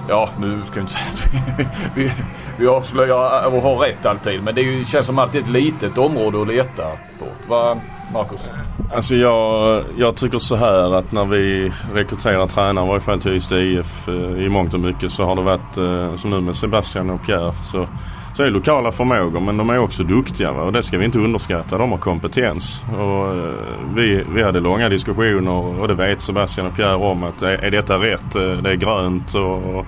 [0.09, 2.11] ja nu ska jag inte säga att vi, vi,
[2.57, 4.43] vi avslöjar och har rätt alltid.
[4.43, 6.83] Men det ju, känns som alltid ett litet område att leta
[7.19, 7.25] på.
[7.47, 7.77] Va,
[8.13, 8.49] Marcus?
[8.95, 13.31] Alltså jag, jag tycker så här att när vi rekryterar tränare, i varje fall till
[13.31, 16.55] Ystad IF eh, i mångt och mycket så har det varit eh, som nu med
[16.55, 17.53] Sebastian och Pierre.
[17.63, 17.87] Så,
[18.33, 20.61] så är lokala förmågor men de är också duktiga va?
[20.61, 21.77] och det ska vi inte underskatta.
[21.77, 22.83] De har kompetens.
[22.97, 23.53] Och, eh,
[23.95, 27.71] vi, vi hade långa diskussioner och det vet Sebastian och Pierre om att är, är
[27.71, 28.35] detta rätt?
[28.35, 29.85] Eh, det är grönt och, och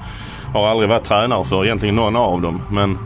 [0.54, 2.62] har aldrig varit tränare för egentligen någon av dem.
[2.72, 2.98] Men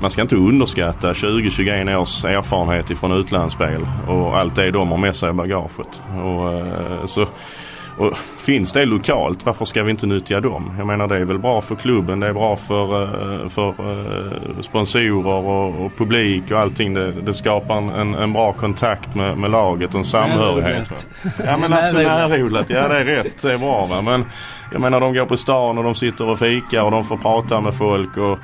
[0.00, 5.16] man ska inte underskatta 20-21 års erfarenhet ifrån utlandsspel och allt det de har med
[5.16, 6.02] sig i bagaget.
[6.22, 7.26] Och, eh, så,
[7.98, 8.12] och
[8.44, 10.74] finns det lokalt, varför ska vi inte nyttja dem?
[10.78, 14.60] Jag menar det är väl bra för klubben, det är bra för, eh, för uh,
[14.60, 16.94] sponsorer och, och, publik och allting.
[16.94, 21.06] Det, det skapar en, en, bra kontakt med, med laget och en samhörighet.
[21.44, 24.02] Ja men alltså närodlat, ja det är rätt, det är bra va.
[24.02, 24.24] Men
[24.72, 27.60] jag menar de går på stan och de sitter och fikar och de får prata
[27.60, 28.16] med folk.
[28.16, 28.38] Och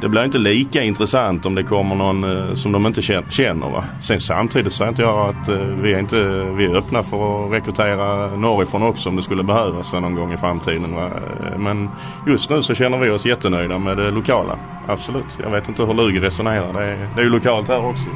[0.00, 3.70] det blir inte lika intressant om det kommer någon eh, som de inte känner.
[3.70, 3.84] Va?
[4.02, 6.22] Sen samtidigt säger inte jag att eh, vi är, inte,
[6.56, 10.36] vi är öppna för att rekrytera norrifrån också om det skulle behövas någon gång i
[10.36, 10.94] framtiden.
[10.94, 11.10] Va?
[11.56, 11.88] Men
[12.26, 14.58] just nu så känner vi oss jättenöjda med det lokala.
[14.86, 15.38] Absolut.
[15.42, 16.72] Jag vet inte hur Lugi resonerar.
[16.72, 18.06] Det är, det är ju lokalt här också.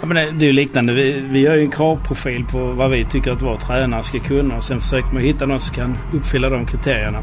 [0.00, 0.92] Ja, men det är ju liknande.
[0.92, 4.56] Vi, vi har ju en kravprofil på vad vi tycker att vår tränare ska kunna.
[4.56, 7.18] Och sen försöker man hitta någon som kan uppfylla de kriterierna.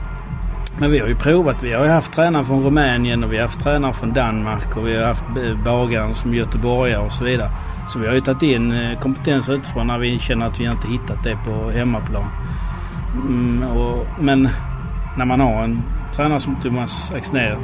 [0.80, 1.64] Men vi har ju provat.
[1.64, 4.88] Vi har ju haft tränare från Rumänien och vi har haft tränare från Danmark och
[4.88, 5.24] vi har haft
[5.66, 7.50] bagaren som göteborgare och så vidare.
[7.90, 10.88] Så vi har ju tagit in eh, kompetens utifrån när vi känner att vi inte
[10.88, 12.26] hittat det på hemmaplan.
[13.14, 14.50] Mm, och, men
[15.18, 15.82] när man har en
[16.16, 17.58] tränare som Thomas Axnér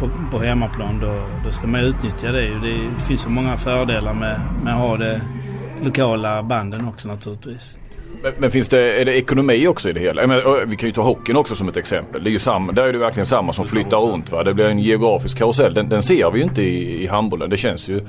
[0.00, 2.40] på, på hemmaplan då, då ska man utnyttja det.
[2.40, 2.70] det.
[2.98, 5.20] Det finns så många fördelar med, med att ha det
[5.82, 7.76] lokala banden också naturligtvis.
[8.22, 10.26] Men, men, finns det, är det ekonomi också i det hela?
[10.26, 12.24] Men, vi kan ju ta hockeyn också som ett exempel.
[12.24, 14.32] Det är ju samma, där är det verkligen samma som flyttar runt.
[14.32, 14.42] Va?
[14.42, 15.74] Det blir en geografisk karusell.
[15.74, 17.50] Den, den ser vi ju inte i, i handbollen.
[17.50, 18.00] Det känns ju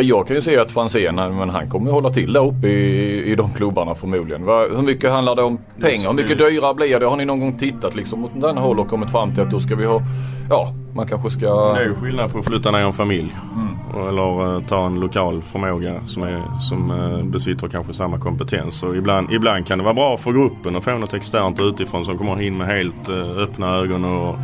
[0.00, 3.34] jag kan ju se att Franzén, men han kommer hålla till där uppe i, i
[3.34, 4.42] de klubbarna förmodligen.
[4.42, 6.08] hur mycket handlar det om pengar?
[6.08, 7.06] Hur mycket dyrare blir det?
[7.06, 9.60] Har ni någon gång tittat liksom åt den håll och kommit fram till att då
[9.60, 10.02] ska vi ha,
[10.50, 11.74] ja man kanske ska...
[11.74, 13.34] Det är ju skillnad på att flytta ner en familj.
[13.54, 14.08] Mm.
[14.08, 18.82] Eller uh, ta en lokal förmåga som, är, som uh, besitter kanske samma kompetens.
[18.82, 22.18] Och ibland, ibland kan det vara bra för gruppen att få något externt utifrån som
[22.18, 24.36] kommer in med helt uh, öppna ögon och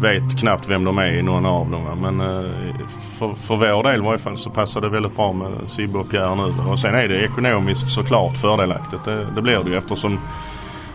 [0.00, 1.98] vet knappt vem de är någon av dem.
[2.00, 2.74] Men eh,
[3.18, 6.10] för, för vår del i varje fall så passar det väldigt bra med Sibbe och
[6.10, 6.70] Pierre nu.
[6.70, 9.04] Och sen är det ekonomiskt såklart fördelaktigt.
[9.04, 10.18] Det, det blir det ju eftersom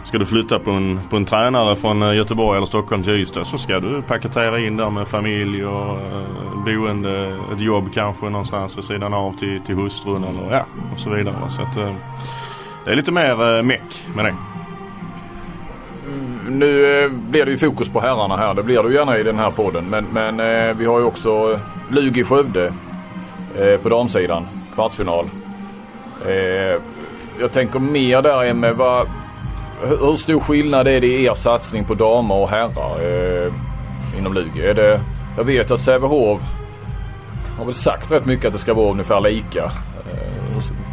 [0.06, 3.46] Ska du flytta på en, på en tränare från eh, Göteborg eller Stockholm till Ystad
[3.46, 8.78] så ska du paketera in där med familj och eh, boende, ett jobb kanske någonstans
[8.78, 11.36] vid sidan av till, till hustrun eller ja och så vidare.
[11.50, 11.94] Så att, eh,
[12.86, 14.36] det är lite mer eh, meck med det
[16.60, 18.54] nu eh, blir det ju fokus på herrarna här.
[18.54, 19.86] Det blir det ju gärna i den här podden.
[19.90, 22.74] Men, men eh, vi har ju också Lugi Skövde
[23.60, 24.48] eh, på damsidan.
[24.76, 25.26] Kvartsfinal.
[27.40, 28.72] Jag tänker mer där Emme.
[28.72, 29.08] Vad,
[29.82, 32.98] hur stor skillnad är det i er satsning på damer och herrar
[34.20, 34.66] inom Lugi?
[34.66, 35.02] Är det,
[35.38, 36.42] jag vet att Sävehof
[37.58, 39.72] har väl sagt rätt mycket att det ska vara ungefär lika.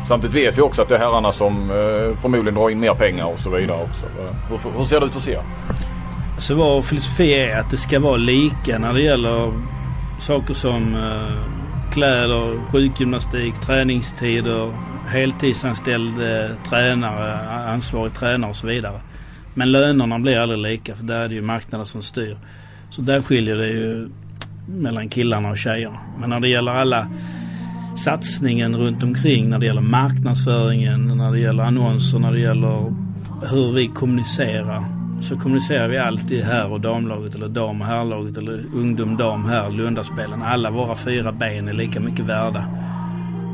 [0.09, 3.25] Samtidigt vet vi också att det är herrarna som eh, förmodligen drar in mer pengar
[3.25, 4.07] och så vidare också.
[4.07, 5.43] Eh, hur, hur ser det ut hos er?
[6.39, 9.53] Så vår filosofi är att det ska vara lika när det gäller
[10.21, 14.73] saker som eh, kläder, sjukgymnastik, träningstider,
[15.07, 17.35] heltidsanställd eh, tränare,
[17.69, 19.01] ansvarig tränare och så vidare.
[19.55, 22.37] Men lönerna blir aldrig lika för där är det ju marknaden som styr.
[22.91, 24.09] Så där skiljer det ju
[24.67, 25.99] mellan killarna och tjejerna.
[26.21, 27.07] Men när det gäller alla
[27.97, 32.93] satsningen runt omkring, när det gäller marknadsföringen, när det gäller annonser, när det gäller
[33.51, 34.85] hur vi kommunicerar.
[35.21, 39.71] Så kommunicerar vi alltid här och damlaget eller dam och herrlaget eller ungdom, dam, herr,
[39.71, 40.43] Lundaspelen.
[40.43, 42.67] Alla våra fyra ben är lika mycket värda.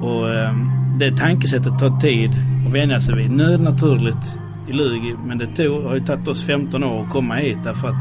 [0.02, 0.52] Och eh,
[0.98, 2.30] det tankesättet tar tid
[2.66, 3.30] att vänja sig vid.
[3.30, 7.02] Nu är det naturligt i Lugi men det tog, har ju tagit oss 15 år
[7.02, 7.94] att komma hit därför att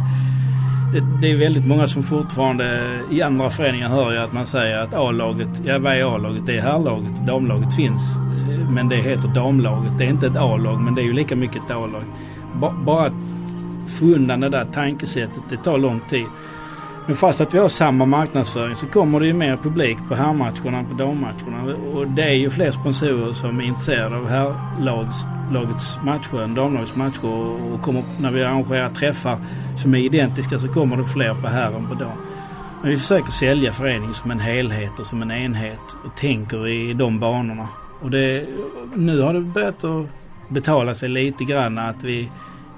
[0.94, 4.78] det, det, är väldigt många som fortfarande i andra föreningar hör jag att man säger
[4.78, 6.46] att A-laget, ja vad är A-laget?
[6.46, 8.20] Det är herrlaget, damlaget finns
[8.70, 9.98] men det heter damlaget.
[9.98, 12.04] Det är inte ett A-lag men det är ju lika mycket ett A-lag.
[12.54, 13.14] Ba, bara att
[14.00, 16.26] få undan det där tankesättet, det tar lång tid.
[17.08, 20.78] Men fast att vi har samma marknadsföring så kommer det ju mer publik på herrmatcherna
[20.78, 21.76] än på dammatcherna.
[21.94, 27.26] Och det är ju fler sponsorer som är intresserade av herrlagets matcher än damlagets matcher.
[27.74, 29.38] Och kommer, när vi arrangerar träffar
[29.78, 32.18] som är identiska så kommer det fler på herr än på dam.
[32.82, 36.94] Men vi försöker sälja föreningen som en helhet och som en enhet och tänker i
[36.94, 37.68] de banorna.
[38.02, 38.46] Och det,
[38.96, 40.06] nu har det börjat att
[40.48, 42.30] betala sig lite grann att vi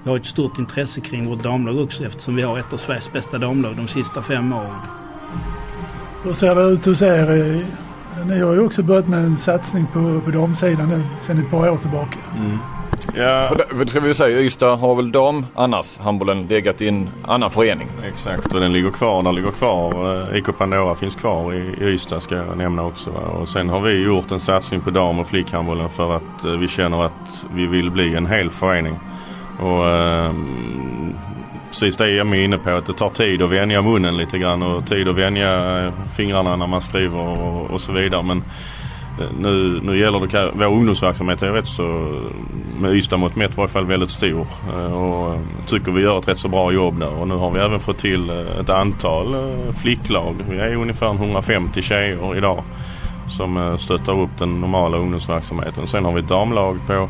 [0.02, 3.12] vi har ett stort intresse kring vårt damlag också eftersom vi har ett av Sveriges
[3.12, 4.80] bästa damlag de sista fem åren.
[6.22, 7.64] Hur ser det ut hos er?
[8.26, 11.70] Ni har ju också börjat med en satsning på, på damsidan nu sedan ett par
[11.70, 12.18] år tillbaka.
[12.36, 12.58] Mm.
[13.14, 13.46] Ja.
[13.48, 16.88] För det, för det ska vi säga, Ystad har väl dam annars handbollen legat i
[16.88, 17.88] en annan förening.
[18.08, 19.22] Exakt och den ligger kvar.
[19.22, 20.12] Den ligger kvar.
[20.30, 23.10] Eh, IK Pandora finns kvar i, i Ystad ska jag nämna också.
[23.10, 26.68] Och sen har vi gjort en satsning på dam och flickhandbollen för att eh, vi
[26.68, 28.98] känner att vi vill bli en hel förening.
[29.60, 30.32] Och eh,
[31.70, 34.62] precis det jag är inne på att det tar tid att vänja munnen lite grann
[34.62, 38.22] och tid att vänja eh, fingrarna när man skriver och, och så vidare.
[38.22, 38.42] Men
[39.20, 42.16] eh, nu, nu gäller det, vår ungdomsverksamhet är rätt så
[42.80, 44.46] med Ystad mot mätt i varje fall väldigt stor.
[44.74, 47.12] Eh, och tycker vi gör ett rätt så bra jobb där.
[47.20, 49.36] Och nu har vi även fått till ett antal
[49.82, 50.34] flicklag.
[50.50, 52.62] Vi är ungefär 150 tjejer idag
[53.28, 55.88] som stöttar upp den normala ungdomsverksamheten.
[55.88, 57.08] Sen har vi ett damlag på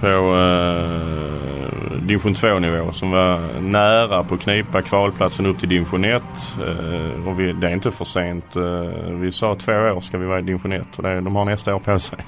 [0.00, 1.74] på eh,
[2.06, 6.22] division 2 nivå som var nära på att knipa kvalplatsen upp till division 1.
[6.66, 8.56] Eh, och vi, det är inte för sent.
[8.56, 11.44] Eh, vi sa två år ska vi vara i division 1 och det, de har
[11.44, 12.18] nästa år på sig.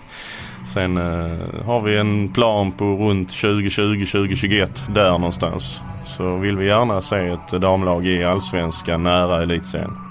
[0.74, 5.80] Sen eh, har vi en plan på runt 2020-2021 där någonstans.
[6.04, 10.05] Så vill vi gärna se ett damlag i allsvenskan nära elitserien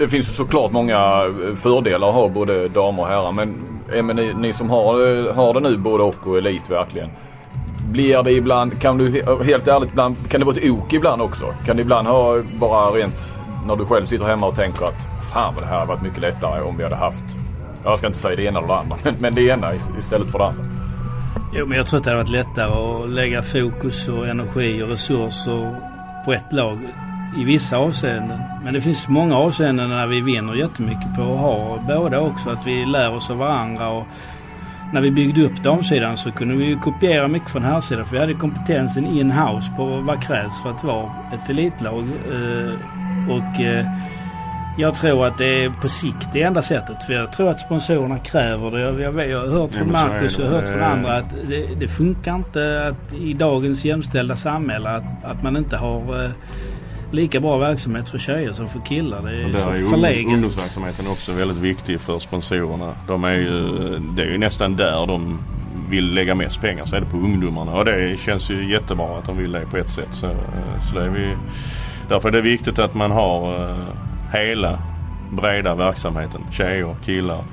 [0.00, 3.32] det finns ju såklart många eh, fördelar att ha både damer och herrar.
[3.32, 3.54] Men,
[3.92, 7.10] eh, men ni, ni, som har, eh, har det nu både och och elit verkligen.
[7.90, 11.44] Blir det ibland, kan du helt ärligt ibland, kan det vara ett ok ibland också?
[11.66, 13.34] Kan det ibland ha bara rent
[13.66, 16.20] när du själv sitter hemma och tänker att fan vad det här hade varit mycket
[16.20, 17.24] lättare om vi hade haft,
[17.84, 20.38] jag ska inte säga det ena eller det andra, men, men det ena istället för
[20.38, 20.64] det andra.
[21.52, 24.88] Jo men jag tror att det hade varit lättare att lägga fokus och energi och
[24.88, 25.76] resurser
[26.24, 26.78] på ett lag
[27.36, 28.40] i vissa avseenden.
[28.64, 32.50] Men det finns många avseenden där vi vinner jättemycket på att ha båda också.
[32.50, 33.88] Att vi lär oss av varandra.
[33.88, 34.06] Och
[34.92, 38.20] när vi byggde upp damsidan så kunde vi kopiera mycket från här sidan För vi
[38.20, 42.04] hade kompetensen in-house på vad krävs för att vara ett elitlag.
[42.32, 42.74] Eh,
[43.30, 43.86] och eh,
[44.78, 47.02] jag tror att det är på sikt det enda sättet.
[47.02, 48.80] För jag tror att sponsorerna kräver det.
[48.80, 52.34] Jag, jag, jag har hört från Marcus och hört från andra att det, det, funkar
[52.34, 56.30] inte att i dagens jämställda samhälle att, att man inte har eh,
[57.10, 59.22] lika bra verksamhet för tjejer som för killar.
[59.22, 60.32] Det är, där är så förlegat.
[60.32, 62.94] Ungdomsverksamheten också väldigt viktig för sponsorerna.
[63.06, 63.68] De är ju,
[63.98, 65.38] det är ju nästan där de
[65.90, 67.72] vill lägga mest pengar så är det på ungdomarna.
[67.72, 70.08] Och det känns ju jättebra att de vill det på ett sätt.
[70.12, 70.30] Så,
[70.90, 71.36] så det är vi,
[72.08, 73.76] därför är det viktigt att man har uh,
[74.32, 74.78] hela
[75.30, 76.40] breda verksamheten.
[76.52, 77.44] Tjejer, killar,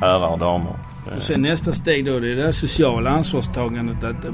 [0.00, 0.74] herrar, damer.
[1.16, 4.04] Och sen nästa steg då det är det sociala ansvarstagandet.
[4.04, 4.32] Att, eh,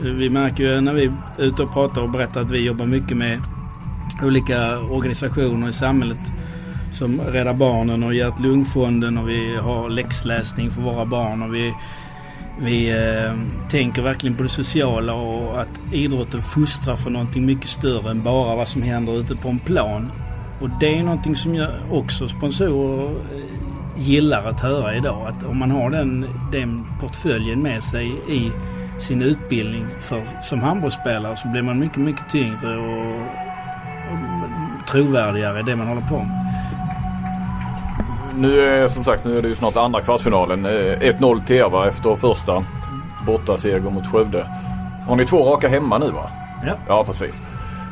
[0.00, 3.16] vi märker ju när vi är ute och pratar och berättar att vi jobbar mycket
[3.16, 3.40] med
[4.22, 6.18] olika organisationer i samhället
[6.92, 11.74] som Rädda Barnen och Hjärt-Lungfonden och vi har läxläsning för våra barn och vi,
[12.60, 13.34] vi eh,
[13.70, 18.56] tänker verkligen på det sociala och att idrotten fostrar för någonting mycket större än bara
[18.56, 20.12] vad som händer ute på en plan.
[20.60, 23.16] Och det är någonting som jag också sponsorer eh,
[23.98, 25.26] gillar att höra idag.
[25.28, 28.52] Att om man har den, den portföljen med sig i
[28.98, 33.45] sin utbildning för, som handbollsspelare så blir man mycket, mycket tyngre och
[34.86, 36.46] trovärdigare i det man håller på med.
[38.38, 40.66] Nu är som sagt nu är det ju snart andra kvartsfinalen.
[40.66, 42.64] 1-0 till er va, efter första
[43.26, 44.46] bortaseger mot Skövde.
[45.08, 46.30] Har ni två raka hemma nu va?
[46.66, 46.72] Ja.
[46.88, 47.42] Ja precis.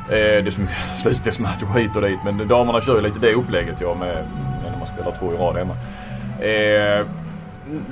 [0.08, 0.68] Det är som
[1.02, 4.16] slutspelsmatch och hit och dit men damerna kör ju lite det upplägget ja med
[4.64, 5.74] när man spelar två i rad hemma.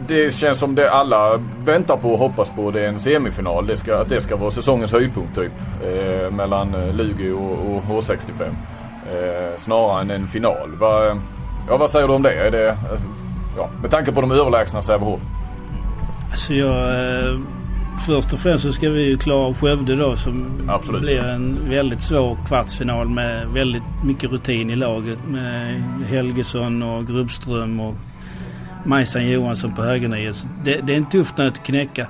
[0.06, 3.66] Det känns som det alla väntar på och hoppas på det är en semifinal.
[3.66, 5.52] Det ska, att det ska vara säsongens höjdpunkt typ.
[6.32, 8.50] mellan Lugi och H65.
[9.06, 10.70] Eh, snarare än en final.
[10.80, 11.16] Va,
[11.68, 12.34] ja, vad säger du om det?
[12.34, 12.76] Är det
[13.56, 15.20] ja, med tanke på de överlägsna Sävehof?
[16.30, 17.04] Alltså jag...
[17.28, 17.38] Eh,
[18.06, 21.02] först och främst så ska vi ju klara Skövde då som Absolut.
[21.02, 27.80] blir en väldigt svår kvartsfinal med väldigt mycket rutin i laget med Helgesson och Grubbström
[27.80, 27.94] och
[28.84, 30.36] Majsan Johansson på högerniet.
[30.36, 32.06] Så Det, det är en tuff nöt att knäcka.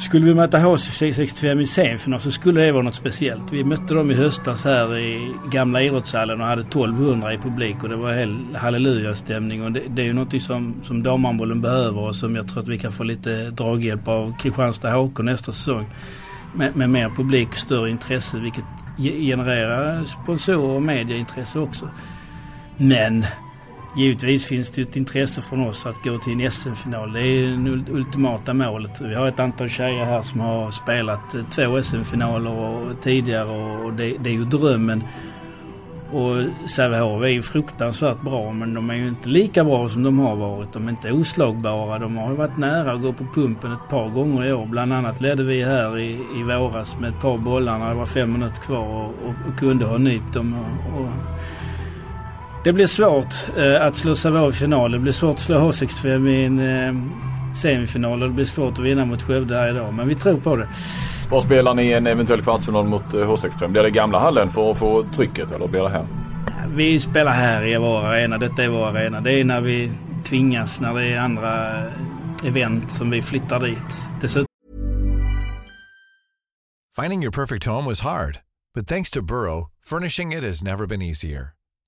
[0.00, 3.52] Skulle vi möta H65 i semifinal så skulle det vara något speciellt.
[3.52, 7.88] Vi mötte dem i höstas här i gamla idrottshallen och hade 1200 i publik och
[7.88, 9.62] det var hel halleluja-stämning.
[9.62, 12.68] Och det, det är ju något som, som damhandbollen behöver och som jag tror att
[12.68, 15.86] vi kan få lite draghjälp av Kristianstad HK nästa säsong.
[16.54, 18.64] Med, med mer publik och större intresse vilket
[18.98, 21.88] genererar sponsorer och medieintresse också.
[22.76, 23.24] Men
[23.96, 27.12] Givetvis finns det ett intresse från oss att gå till en SM-final.
[27.12, 29.00] Det är det ultimata målet.
[29.00, 34.16] Vi har ett antal tjejer här som har spelat eh, två SM-finaler tidigare och det,
[34.18, 35.02] det är ju drömmen.
[36.12, 40.18] Och Sävehof är ju fruktansvärt bra men de är ju inte lika bra som de
[40.18, 40.72] har varit.
[40.72, 41.98] De är inte oslagbara.
[41.98, 44.66] De har ju varit nära att gå på pumpen ett par gånger i år.
[44.66, 48.06] Bland annat ledde vi här i, i våras med ett par bollar när det var
[48.06, 50.54] fem minuter kvar och, och, och kunde ha nypt dem.
[50.54, 51.08] Och, och
[52.64, 54.92] det blir svårt eh, att slå Sävehof i final.
[54.92, 56.94] Det blir svårt att slå H65 i en eh,
[57.54, 59.94] semifinal och det blir svårt att vinna mot Skövde här idag.
[59.94, 60.68] Men vi tror på det.
[61.30, 63.68] Var spelar ni en eventuell kvartsfinal mot eh, H65?
[63.68, 66.06] Blir det gamla hallen för att få trycket eller blir det här?
[66.74, 68.38] Vi spelar här i vår arena.
[68.38, 69.20] Detta är vår arena.
[69.20, 69.92] Det är när vi
[70.24, 71.90] tvingas, när det är andra eh,
[72.44, 74.08] event som vi flyttar dit.
[74.20, 74.46] Dessutom
[76.96, 78.38] Finding your perfect home was hard,
[78.74, 81.54] but thanks to Burrow, furnishing it has never been easier.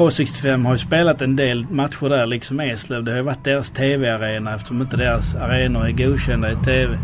[0.00, 3.04] H65 har ju spelat en del matcher där liksom Eslöv.
[3.04, 6.98] Det har ju varit deras TV-arena eftersom inte deras arenor är godkända i TV.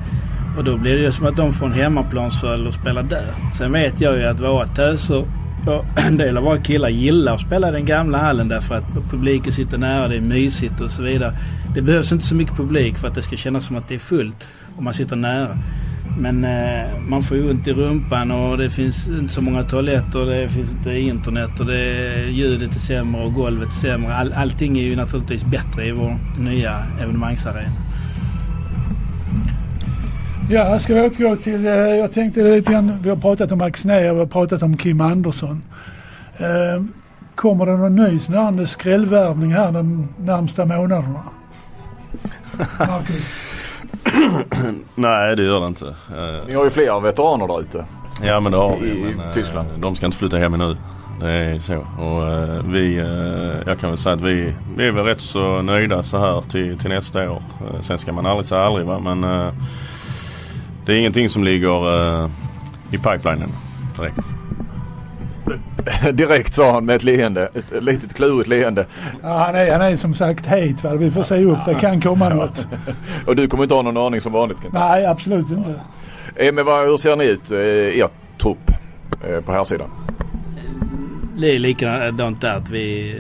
[0.59, 3.35] Och då blir det ju som att de får en hemmaplansfördel och spelar där.
[3.59, 5.25] Sen vet jag ju att våra töser
[5.67, 9.11] och en del av våra killar gillar att spela i den gamla hallen därför att
[9.11, 11.39] publiken sitter nära, det är mysigt och så vidare.
[11.75, 13.99] Det behövs inte så mycket publik för att det ska kännas som att det är
[13.99, 15.59] fullt om man sitter nära.
[16.19, 20.27] Men eh, man får ju ont i rumpan och det finns inte så många toaletter,
[20.27, 24.15] det finns inte internet och det, ljudet är sämre och golvet är sämre.
[24.15, 27.73] All, allting är ju naturligtvis bättre i vår nya evenemangsarena.
[30.51, 34.13] Ja, ska vi återgå till, eh, jag tänkte lite grann, vi har pratat om Axnér,
[34.13, 35.63] vi har pratat om Kim Andersson.
[36.37, 36.83] Eh,
[37.35, 41.23] kommer det någon ny sån här skrällvärvning här de närmsta månaderna?
[42.79, 43.46] Marcus?
[44.95, 45.87] Nej det gör det inte.
[45.87, 47.85] Eh, Ni har ju flera veteraner där ute.
[48.23, 48.89] Ja men det har vi.
[48.91, 49.69] I men, eh, Tyskland.
[49.77, 50.77] De ska inte flytta hem nu.
[51.21, 51.77] Det är så.
[51.99, 52.97] Och eh, vi,
[53.67, 56.79] jag kan väl säga att vi, vi är väl rätt så nöjda så här till,
[56.79, 57.43] till nästa år.
[57.81, 59.21] Sen ska man aldrig säga aldrig va men
[60.87, 61.87] det är ingenting som ligger
[62.91, 63.51] i pipelinen
[63.97, 64.27] direkt.
[66.13, 67.49] Direkt sa han med ett leende.
[67.55, 68.87] Ett litet klurigt leende.
[69.23, 70.85] Ja, han, är, han är som sagt het.
[70.85, 70.95] Va?
[70.95, 72.67] Vi får se upp, det kan komma något.
[73.27, 74.75] Och du kommer inte ha någon aning som vanligt Kent?
[74.75, 75.75] Nej, absolut inte.
[76.37, 77.59] Eh, men vad, hur ser ni ut, eh,
[77.99, 78.71] er trupp
[79.29, 79.89] eh, på här sidan?
[81.39, 83.15] Det är likadant där att vi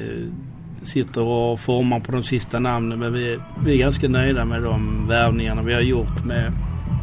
[0.83, 5.09] sitter och formar på de sista namnen men vi, vi är ganska nöjda med de
[5.09, 6.52] värvningarna vi har gjort med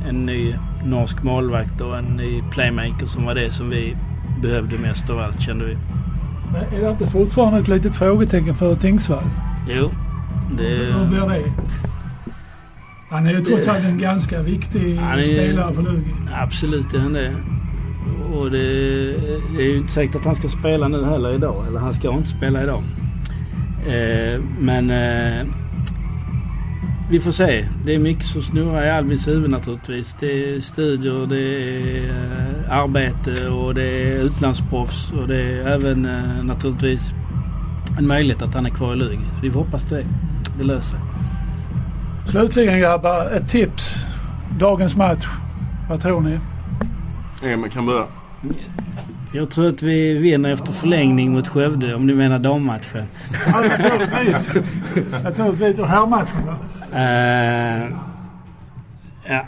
[0.09, 3.95] en ny norsk målvakt och en ny playmaker som var det som vi
[4.41, 5.77] behövde mest av allt kände vi.
[6.53, 9.23] Men är det inte fortfarande ett litet frågetecken för Tingsvall?
[9.69, 9.91] Jo,
[10.57, 10.63] det...
[10.63, 11.51] Hur blir det?
[13.09, 16.13] Han är ju trots allt en ganska viktig är- spelare för Lugi.
[16.33, 17.35] Absolut är han det.
[18.33, 18.57] Och det,
[19.55, 21.65] det är ju inte säkert att han ska spela nu heller idag.
[21.67, 22.83] Eller han ska inte spela idag.
[23.87, 25.45] Eh, men eh,
[27.13, 27.65] vi får se.
[27.85, 30.15] Det är mycket som snurrar i Albins huvud naturligtvis.
[30.19, 35.11] Det är studier, det är eh, arbete och det är utlandsproffs.
[35.11, 37.01] Och det är även eh, naturligtvis
[37.97, 39.19] en möjlighet att han är kvar i Lugi.
[39.41, 40.05] Vi får hoppas det.
[40.57, 40.99] Det löser sig.
[42.27, 43.95] Slutligen grabbar, ett tips.
[44.59, 45.27] Dagens match.
[45.89, 46.39] Vad tror ni?
[47.43, 48.05] Emil kan börja.
[49.31, 53.05] Jag tror att vi vinner efter förlängning mot Skövde om ni menar dammatchen.
[53.47, 54.53] Ja, naturligtvis.
[55.23, 55.79] naturligtvis.
[55.79, 56.55] Och herrmatchen då?
[56.95, 57.89] Eh,
[59.27, 59.41] ja.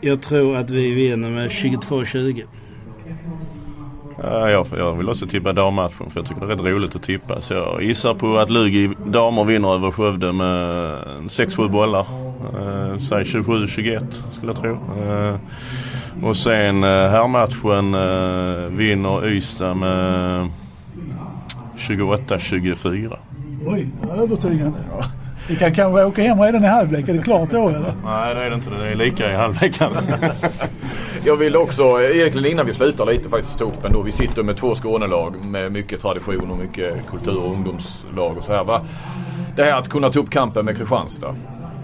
[0.00, 2.44] Jag tror att vi vinner med 22-20.
[4.22, 7.02] Ja, jag, jag vill också tippa dammatchen för jag tycker det är rätt roligt att
[7.02, 7.40] tippa.
[7.40, 10.98] Så jag gissar på att Lugi damer vinner över Skövde med
[11.28, 12.06] 6-7 bollar.
[12.40, 14.78] Eh, säg 27-21 skulle jag tro.
[15.04, 15.36] Eh,
[16.22, 20.48] och sen eh, herrmatchen eh, vinner Ystad med
[21.76, 23.16] 28-24.
[23.66, 24.78] Oj, övertygande.
[25.50, 27.08] Vi kan kanske åka hem redan i halvlek.
[27.08, 27.94] Är det klart då eller?
[28.04, 28.70] Nej det är det inte.
[28.70, 29.80] Det är lika i halvlek.
[31.24, 34.02] Jag vill också, egentligen innan vi slutar lite faktiskt ta upp ändå.
[34.02, 38.52] Vi sitter med två Skånelag med mycket tradition och mycket kultur och ungdomslag och så
[38.52, 38.64] här.
[38.64, 38.80] Va?
[39.56, 41.34] Det här att kunna ta upp kampen med Kristianstad.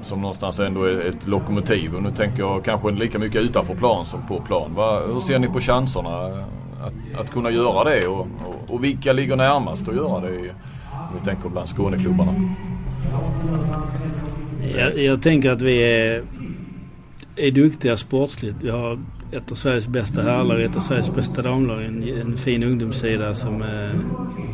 [0.02, 1.94] Som någonstans ändå är ett lokomotiv.
[1.94, 4.74] Och nu tänker jag kanske lika mycket utanför plan som på plan.
[4.74, 5.00] Va?
[5.06, 6.26] Hur ser ni på chanserna
[6.86, 8.06] att, att kunna göra det?
[8.06, 10.54] Och, och, och vilka ligger närmast att göra det?
[10.92, 12.32] Om vi tänker bland Skåneklubbarna.
[14.76, 16.22] Jag, jag tänker att vi är,
[17.36, 18.56] är duktiga sportsligt.
[18.60, 18.98] Vi har
[19.32, 21.84] ett av Sveriges bästa herrlag, ett av Sveriges bästa damlag.
[21.84, 23.90] En, en fin ungdomssida som eh,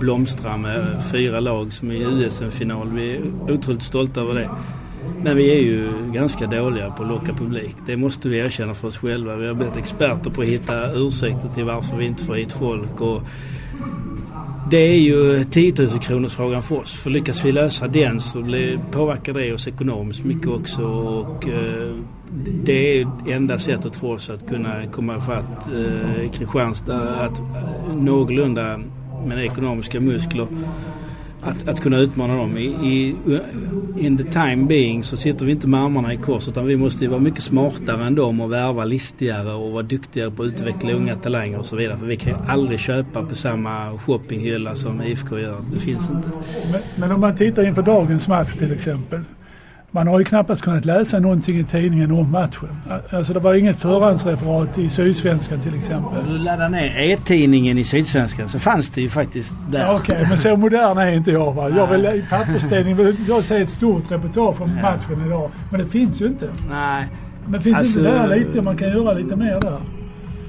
[0.00, 2.92] blomstrar med fyra lag som är i USM-final.
[2.92, 4.50] Vi är otroligt stolta över det.
[5.24, 7.76] Men vi är ju ganska dåliga på att locka publik.
[7.86, 9.36] Det måste vi erkänna för oss själva.
[9.36, 13.00] Vi har blivit experter på att hitta ursäkter till varför vi inte får hit folk.
[13.00, 13.22] Och
[14.72, 16.94] det är ju 10 000 kronors frågan för oss.
[16.94, 20.82] För lyckas vi lösa den så blir, påverkar det oss ekonomiskt mycket också.
[20.84, 21.94] Och, eh,
[22.64, 27.14] det är enda sättet för oss att kunna komma ifatt eh, Kristianstad.
[27.14, 28.80] Att eh, någorlunda
[29.26, 30.46] med ekonomiska muskler
[31.42, 32.58] att, att kunna utmana dem.
[32.58, 33.16] I, i,
[33.98, 37.08] in the time being så sitter vi inte med armarna i kors utan vi måste
[37.08, 41.16] vara mycket smartare än dem och värva listigare och vara duktigare på att utveckla unga
[41.16, 41.98] talanger och så vidare.
[41.98, 45.64] För vi kan ju aldrig köpa på samma shoppinghylla som IFK gör.
[45.74, 46.28] Det finns inte.
[46.72, 49.20] Men, men om man tittar inför dagens match till exempel.
[49.94, 52.68] Man har ju knappast kunnat läsa någonting i tidningen om matchen.
[53.10, 56.24] Alltså det var inget förhandsreferat i Sydsvenskan till exempel.
[56.28, 59.94] Du laddar ner e-tidningen i Sydsvenskan så fanns det ju faktiskt där.
[59.94, 61.70] Okej, okay, men så modern är inte jag va.
[61.70, 65.50] Jag vill i papperstidning vill jag se ett stort reportage om matchen idag.
[65.70, 66.48] Men det finns ju inte.
[66.70, 67.08] Nej.
[67.46, 69.78] Men finns alltså, inte där lite, man kan göra lite mer där?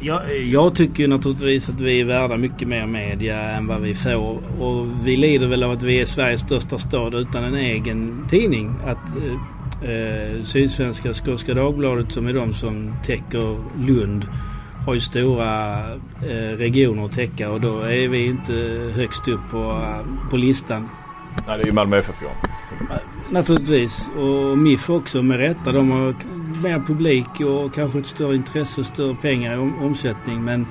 [0.05, 4.61] Jag, jag tycker naturligtvis att vi är värda mycket mer media än vad vi får.
[4.61, 8.75] Och vi lider väl av att vi är Sveriges största stad utan en egen tidning.
[8.85, 14.25] Att eh, eh Sydsvenska, Skånska Dagbladet som är de som täcker Lund
[14.85, 15.79] har ju stora
[16.21, 18.53] eh, regioner att täcka och då är vi inte
[18.95, 19.81] högst upp på,
[20.29, 20.89] på listan.
[21.47, 22.49] Nej, det är ju Malmö FF ja.
[23.29, 24.09] Naturligtvis.
[24.17, 25.71] Och MIF också med rätta.
[25.71, 26.15] De har
[26.63, 30.43] mer publik och kanske ett större intresse och större pengar i omsättning.
[30.43, 30.67] Men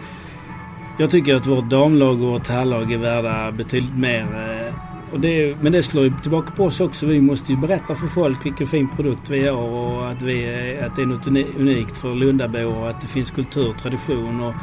[0.98, 4.22] jag tycker att vårt damlag och vårt herrlag är värda betydligt mer.
[4.22, 4.74] Eh,
[5.12, 7.06] och det, men det slår ju tillbaka på oss också.
[7.06, 10.46] Vi måste ju berätta för folk vilken fin produkt vi har och att, vi,
[10.86, 11.26] att det är något
[11.58, 14.40] unikt för Lundabor och att det finns kultur och tradition.
[14.40, 14.54] Och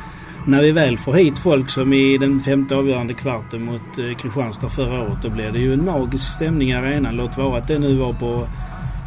[0.46, 4.70] när vi väl får hit folk som i den femte avgörande kvarten mot eh, Kristianstad
[4.70, 7.16] förra året då blir det ju en magisk stämning i arenan.
[7.16, 8.48] Låt vara att det nu var på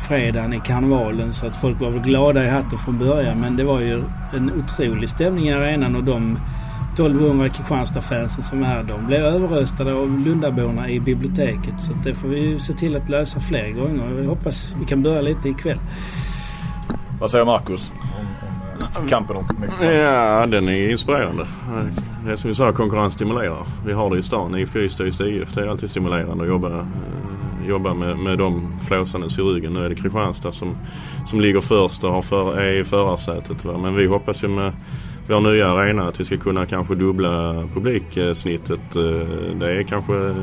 [0.09, 3.41] fredagen i karnevalen så att folk var väl glada i hatten från början.
[3.41, 6.39] Men det var ju en otrolig stämning i arenan och de
[6.93, 11.81] 1200 Kristianstad-fansen som är de blev överröstade av Lundaborna i biblioteket.
[11.81, 14.21] Så det får vi se till att lösa fler gånger.
[14.21, 15.79] Jag hoppas vi kan börja lite ikväll.
[17.21, 17.93] Vad säger Marcus?
[19.09, 19.47] kampen om
[19.81, 21.47] Ja, den är inspirerande.
[22.25, 23.67] Det är som vi sa, konkurrens stimulerar.
[23.87, 24.55] Vi har det i stan.
[24.55, 25.55] IFK Ystad, Ystad IF.
[25.55, 26.87] Det är alltid stimulerande att jobba,
[27.69, 29.73] jobba med, med de flåsandes i ryggen.
[29.73, 30.77] Nu är det Kristianstad som,
[31.27, 33.65] som ligger först och har för, är i förarsätet.
[33.65, 33.79] Va?
[33.79, 34.73] Men vi hoppas ju med
[35.29, 38.97] vår nya arena att vi ska kunna kanske dubbla publiksnittet.
[38.97, 40.35] Eh, det är kanske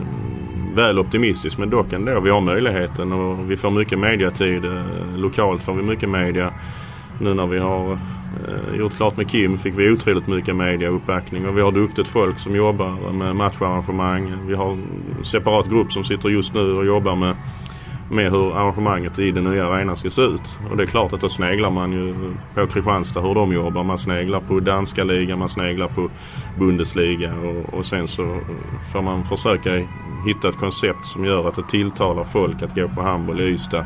[0.75, 2.19] väl optimistiskt men dock ändå.
[2.19, 4.65] Vi har möjligheten och vi får mycket mediatid.
[4.65, 6.53] Eh, lokalt får vi mycket media.
[7.21, 7.99] Nu när vi har
[8.47, 12.39] Eh, gjort klart med Kim fick vi otroligt mycket mediauppbackning och vi har duktigt folk
[12.39, 14.33] som jobbar med matcharrangemang.
[14.47, 14.85] Vi har en
[15.23, 17.35] separat grupp som sitter just nu och jobbar med,
[18.11, 20.59] med hur arrangemanget i den nya arenan ska se ut.
[20.71, 23.83] Och det är klart att då sneglar man ju på Kristianstad hur de jobbar.
[23.83, 26.09] Man sneglar på danska ligan, man sneglar på
[26.59, 28.39] Bundesliga och, och sen så
[28.93, 29.87] får man försöka
[30.25, 33.85] hitta ett koncept som gör att det tilltalar folk att gå på handboll i Ystad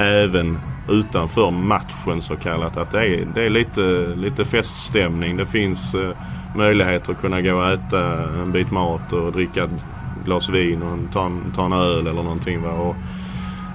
[0.00, 2.76] även utanför matchen så kallat.
[2.76, 5.36] Att det är, det är lite, lite feststämning.
[5.36, 6.10] Det finns eh,
[6.56, 9.70] möjligheter att kunna gå och äta en bit mat och dricka ett
[10.24, 12.62] glas vin och ta en, ta en öl eller någonting.
[12.62, 12.70] Va?
[12.70, 12.96] Och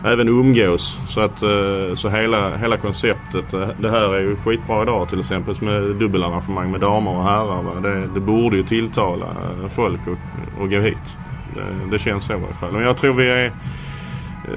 [0.06, 1.00] även umgås.
[1.08, 3.54] Så, att, eh, så hela, hela konceptet.
[3.54, 7.64] Eh, det här är ju skitbra idag till exempel med dubbelarrangemang med damer och herrar.
[7.64, 7.90] Va?
[7.90, 11.18] Det, det borde ju tilltala eh, folk att gå hit.
[11.56, 12.72] Det, det känns så i alla fall.
[12.72, 13.52] Men jag tror vi är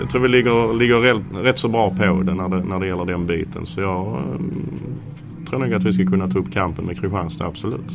[0.00, 3.04] jag tror vi ligger, ligger rätt, så bra på det när, det när det gäller
[3.04, 3.66] den biten.
[3.66, 4.68] Så jag um,
[5.48, 7.90] tror nog att vi ska kunna ta upp kampen med Kristianstad, absolut.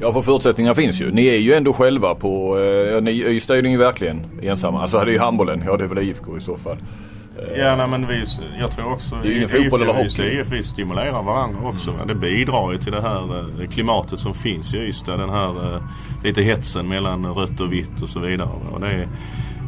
[0.00, 1.12] Ja för förutsättningar finns ju.
[1.12, 4.82] Ni är ju ändå själva på, eh, ni, Ystad är ni ju verkligen ensamma.
[4.82, 6.76] Alltså det är ju handbollen, ja det är väl IFK i så fall.
[7.56, 8.24] Ja nej, men vi,
[8.60, 10.22] jag tror också Det är ju ingen fotboll eller hockey.
[10.22, 11.90] IFK stimulerar varandra också.
[11.90, 12.04] va.
[12.04, 15.16] Det bidrar ju till det här eh, klimatet som finns i Ystad.
[15.16, 15.82] Den här eh,
[16.24, 18.48] lite hetsen mellan rött och vitt och så vidare.
[18.72, 19.08] Och det, är,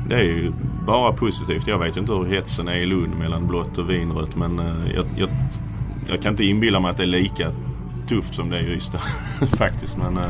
[0.09, 0.52] det är ju
[0.87, 1.66] bara positivt.
[1.66, 5.05] Jag vet inte hur hetsen är i Lund mellan blått och vinrött men eh, jag,
[5.16, 5.28] jag,
[6.09, 7.53] jag kan inte inbilla mig att det är lika
[8.09, 9.01] tufft som det är i Ystad
[9.59, 9.97] faktiskt.
[9.97, 10.24] Men eh,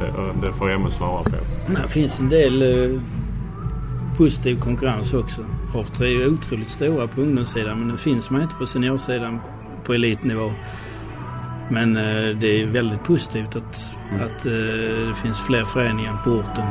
[0.00, 1.36] eh, det får Emme svara på.
[1.82, 3.00] Det finns en del eh,
[4.16, 5.44] positiv konkurrens också.
[5.72, 9.40] Hoff är ju otroligt stora på ungdomssidan men det finns man inte på seniorsidan
[9.84, 10.52] på elitnivå.
[11.70, 14.52] Men eh, det är väldigt positivt att, att eh,
[15.08, 16.66] det finns fler föreningar på orten.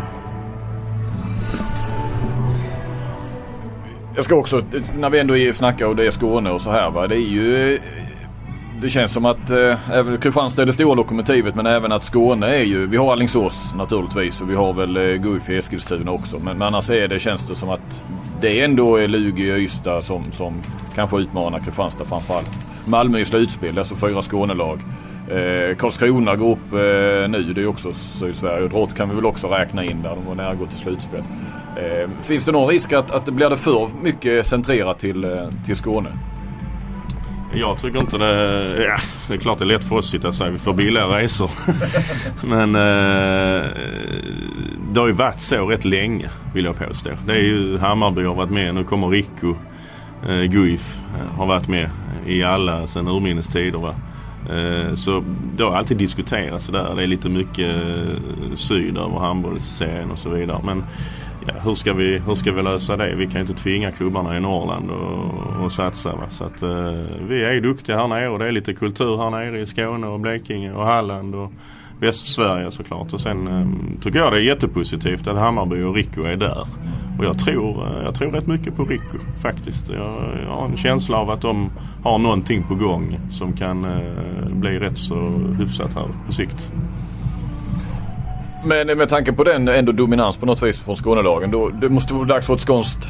[4.17, 4.63] Jag ska också,
[4.99, 7.07] när vi ändå snackar och det är Skåne och så här va.
[7.07, 7.79] Det är ju
[8.81, 12.63] det känns som att eh, Kristianstad är det stora lokomotivet men även att Skåne är
[12.63, 16.39] ju, vi har Alingsås naturligtvis och vi har väl eh, Guif i Eskilstuna också.
[16.39, 18.03] Men, men annars är det, känns det som att
[18.41, 20.61] det ändå är Lugi och Ystad som, som
[20.95, 22.51] kanske utmanar Kristianstad framförallt.
[22.87, 24.79] Malmö i slutspel, alltså fyra Skånelag.
[25.29, 28.63] Eh, Karlskrona går upp eh, nu, det är också Sydsverige.
[28.63, 30.77] Och Drott kan vi väl också räkna in där, de var nära att gå till
[30.77, 31.23] slutspel.
[31.75, 35.49] Eh, finns det någon risk att, att det blir det för mycket centrerat till, eh,
[35.65, 36.09] till Skåne?
[37.53, 38.83] Jag tycker inte det...
[38.83, 38.97] Ja,
[39.27, 41.05] det är klart det är lätt för oss att sitta och säga vi får billiga
[41.05, 41.51] resor.
[42.47, 43.67] Men eh,
[44.91, 47.09] det har ju varit så rätt länge vill jag påstå.
[47.27, 48.75] Det är ju Hammarby har varit med.
[48.75, 49.55] Nu kommer Rico.
[50.29, 51.89] Eh, Guif eh, har varit med
[52.25, 53.79] i alla sedan urminnes tider.
[53.79, 53.95] Va?
[54.49, 55.23] Eh, så
[55.57, 56.95] det har alltid diskuterats så där.
[56.95, 60.61] Det är lite mycket eh, syd över handbollsserien och så vidare.
[60.63, 60.83] Men
[61.47, 63.15] ja, hur, ska vi, hur ska vi lösa det?
[63.15, 66.15] Vi kan ju inte tvinga klubbarna i Norrland och, och satsa.
[66.15, 66.29] Va?
[66.29, 66.93] Så att, eh,
[67.27, 70.19] vi är duktiga här nere och det är lite kultur här nere i Skåne och
[70.19, 71.51] Blekinge och Halland och
[71.99, 73.13] Västsverige såklart.
[73.13, 76.67] Och sen eh, tycker jag det är jättepositivt att Hammarby och Rico är där.
[77.17, 79.89] Och jag tror, eh, jag tror rätt mycket på Rico faktiskt.
[79.89, 81.71] Jag, jag har en känsla av att de
[82.03, 85.15] har någonting på gång som kan eh, bli rätt så
[85.59, 86.71] hyfsat här på sikt.
[88.65, 91.51] Men med tanke på den ändå dominans på något vis från Skånelagen.
[91.51, 93.07] Då, det måste vara dags för ett skånskt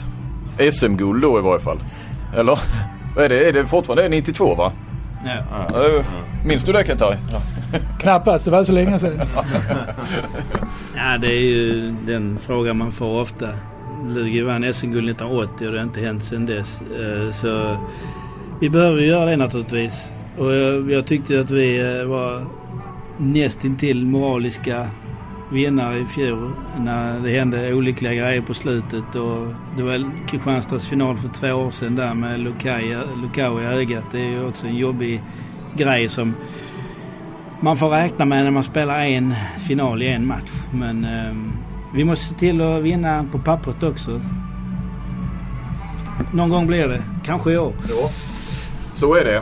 [0.72, 1.80] SM-guld då i varje fall.
[2.36, 2.60] Eller?
[3.16, 3.50] Vad är det?
[3.50, 4.72] Är det fortfarande 92 va?
[5.26, 5.68] Ja.
[5.74, 6.04] Ja.
[6.46, 7.18] Minns du det Kentai?
[7.32, 7.42] Ja.
[8.00, 9.22] Knappast, det var så länge sedan.
[10.96, 13.50] ja, det är ju den frågan man får ofta.
[14.14, 16.82] Lugi vann SM-guld 1980 och det har inte hänt sedan dess.
[16.82, 17.78] Eh, så
[18.62, 20.14] vi behöver ju göra det naturligtvis.
[20.38, 22.46] Och jag, jag tyckte att vi eh, var
[23.18, 24.88] nästintill moraliska
[25.52, 29.16] vinnare i fjol när det hände olyckliga grejer på slutet.
[29.16, 29.48] Och
[29.78, 34.04] det var Kristianstads final för två år sedan där med Lukau i ögat.
[34.12, 35.22] Det är ju också en jobbig
[35.76, 36.34] grej som
[37.60, 39.34] man får räkna med när man spelar en
[39.68, 40.52] final i en match.
[40.72, 41.34] Men eh,
[41.98, 44.22] vi måste se till att vinna på pappret också.
[46.32, 47.04] Någon gång blir det.
[47.26, 47.74] Kanske i år.
[47.90, 48.10] Ja,
[48.96, 49.36] så är det.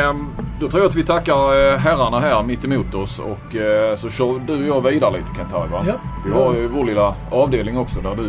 [0.00, 0.14] Eh,
[0.60, 4.10] då tror jag att vi tackar eh, herrarna här mitt emot oss och eh, så
[4.10, 5.84] kör du och jag vidare lite Kentai va?
[5.86, 5.94] Ja.
[6.26, 8.26] Vi har ju vår lilla avdelning också där du,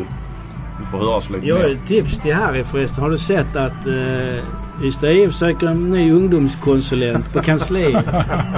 [0.80, 3.03] du får höras lite Jag har ett tips till Harry förresten.
[3.03, 4.43] Har du sett att eh,
[4.84, 8.05] Ystad IF söker en ny ungdomskonsulent på kansliet?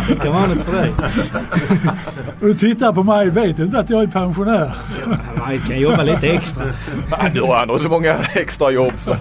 [0.10, 0.92] Det kan vara något för dig.
[2.40, 4.72] Du tittar på mig, vet du inte att jag är pensionär?
[5.38, 6.64] Man kan jobba lite extra.
[7.12, 9.16] Ja, du har ändå så många extra jobb så.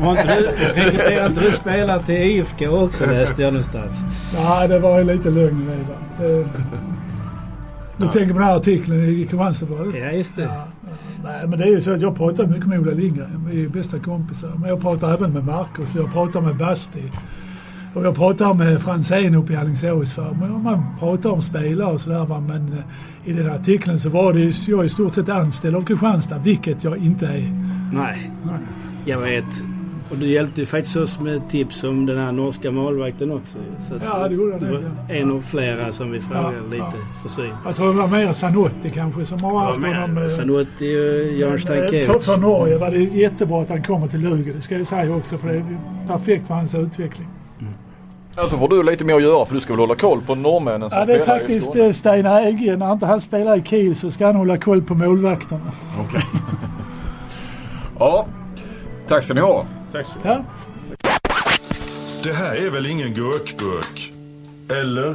[0.00, 0.48] Var inte du,
[0.80, 3.94] rekryterade inte du spelare till IFK också läste jag någonstans?
[4.34, 6.28] Nej, det var ju lite lögn i det.
[6.28, 6.48] Det-
[7.96, 9.94] Du tänker på den här artikeln i Kristianstadsbladet?
[10.00, 10.42] Ja, just det.
[10.42, 10.64] Ja,
[11.24, 13.48] Nej, men det är ju så att jag pratar mycket med Ola Lindgren.
[13.50, 14.52] Vi är bästa kompisar.
[14.56, 15.94] Men jag pratar även med Marcus.
[15.94, 17.02] Jag pratar med Basti.
[17.94, 20.16] Och jag pratar med Franzén uppe i Alingsås.
[20.16, 22.40] Man pratar om spelare och sådär.
[22.40, 25.76] Men eh, i den artikeln så var det ju, jag är i stort sett anställd
[25.76, 27.52] av Kristianstad, vilket jag inte är.
[27.92, 28.30] Nej,
[29.04, 29.62] jag vet.
[30.12, 33.58] Och du hjälpte ju faktiskt oss med tips om den här norska målvakten också.
[33.88, 35.14] Så att Ja, det gjorde jag ja.
[35.14, 37.22] en av flera som vi frågade Ja, lite ja.
[37.22, 37.52] för syn.
[37.64, 40.18] Jag tror det var mer Zanotti kanske som har haft honom.
[40.18, 42.06] eh, Zanotti och Jan Men, eh, Stankiewicz.
[42.06, 44.52] För, för Norge var det jättebra att han kommer till Lugi.
[44.52, 47.28] Det ska jag säga också för det är perfekt för hans utveckling.
[48.36, 50.34] Ja, så får du lite mer att göra för du ska väl hålla koll på
[50.34, 51.84] norrmännen som Ja, det är spelar i faktiskt Skåne.
[51.86, 52.78] eh, Stein Hägg.
[52.78, 55.60] När inte han spelar i Kiel så ska han hålla koll på målvakterna.
[57.98, 58.26] Ja,
[59.08, 59.64] tack ska ni ha.
[59.92, 60.40] Tack så Ja.
[62.22, 64.12] Det här är väl ingen gurkburk?
[64.70, 65.14] Eller?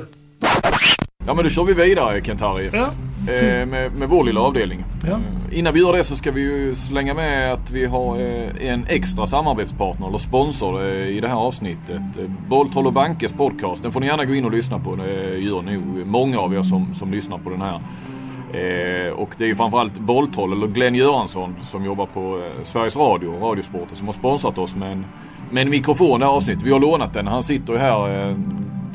[1.25, 2.69] Ja men då kör vi vidare Kent-Harry.
[2.73, 2.89] Ja.
[3.33, 4.83] Eh, med, med vår lilla avdelning.
[5.03, 5.09] Ja.
[5.09, 8.67] Eh, Innan vi gör det så ska vi ju slänga med att vi har eh,
[8.69, 12.01] en extra samarbetspartner eller sponsor eh, i det här avsnittet.
[12.19, 13.83] Eh, Bolltroll och Bankes podcast.
[13.83, 14.95] Den får ni gärna gå in och lyssna på.
[14.95, 17.81] Det gör nog många av er som, som lyssnar på den här.
[18.53, 22.95] Eh, och det är ju framförallt Bolltroll eller Glenn Göransson som jobbar på eh, Sveriges
[22.95, 25.05] Radio Radiosporten som har sponsrat oss med en,
[25.51, 26.63] med en mikrofon det här avsnittet.
[26.63, 27.27] Vi har lånat den.
[27.27, 28.35] Han sitter ju här eh,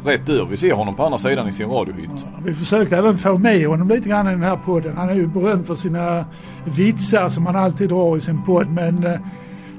[0.05, 0.44] rätt över.
[0.44, 2.26] Vi ser honom på andra sidan i sin radiohytt.
[2.44, 4.96] Vi försökte även få med honom lite grann i den här podden.
[4.96, 6.24] Han är ju berömd för sina
[6.64, 8.68] vitsar som han alltid drar i sin podd.
[8.68, 9.20] Men eh,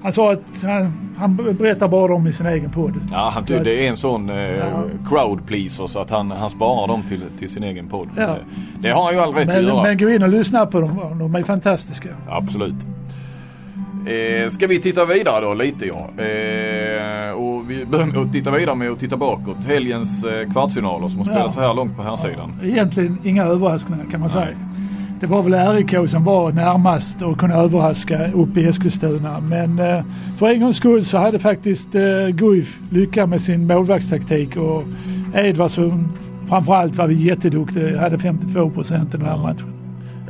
[0.03, 2.93] han sa att han, han berättar bara dem i sin egen podd.
[3.11, 4.83] Ja, han tycker det är en sån eh, Ja.
[5.09, 8.09] crowd pleaser så att han, han sparar dem till, till sin egen podd.
[8.17, 8.21] Ja.
[8.23, 8.35] Eh,
[8.79, 9.83] Det har han ju all rätt att Men, göra.
[9.83, 10.99] men gå in och lyssna på dem.
[11.19, 12.09] De är fantastiska.
[12.29, 12.75] Absolut.
[14.07, 16.23] Eh, ska vi titta vidare då lite ja.
[16.23, 19.63] Eh, och vi börjar med att titta vidare med att titta bakåt.
[19.65, 21.61] Helgens eh, kvartsfinaler som har spelats Ja.
[21.61, 22.53] så här långt på här sidan.
[22.63, 24.47] Egentligen inga överraskningar kan man säga.
[25.23, 29.39] Det var väl RIK som var närmast och kunde överraska uppe i Eskilstuna.
[29.39, 30.03] Men eh,
[30.37, 34.83] för en gångs skull så hade faktiskt eh, Guif lycka med sin målvaktstaktik och
[35.35, 36.17] Edvardsson
[36.49, 39.82] framförallt var vi jätteduktig, Hade 52 procent i den här matchen.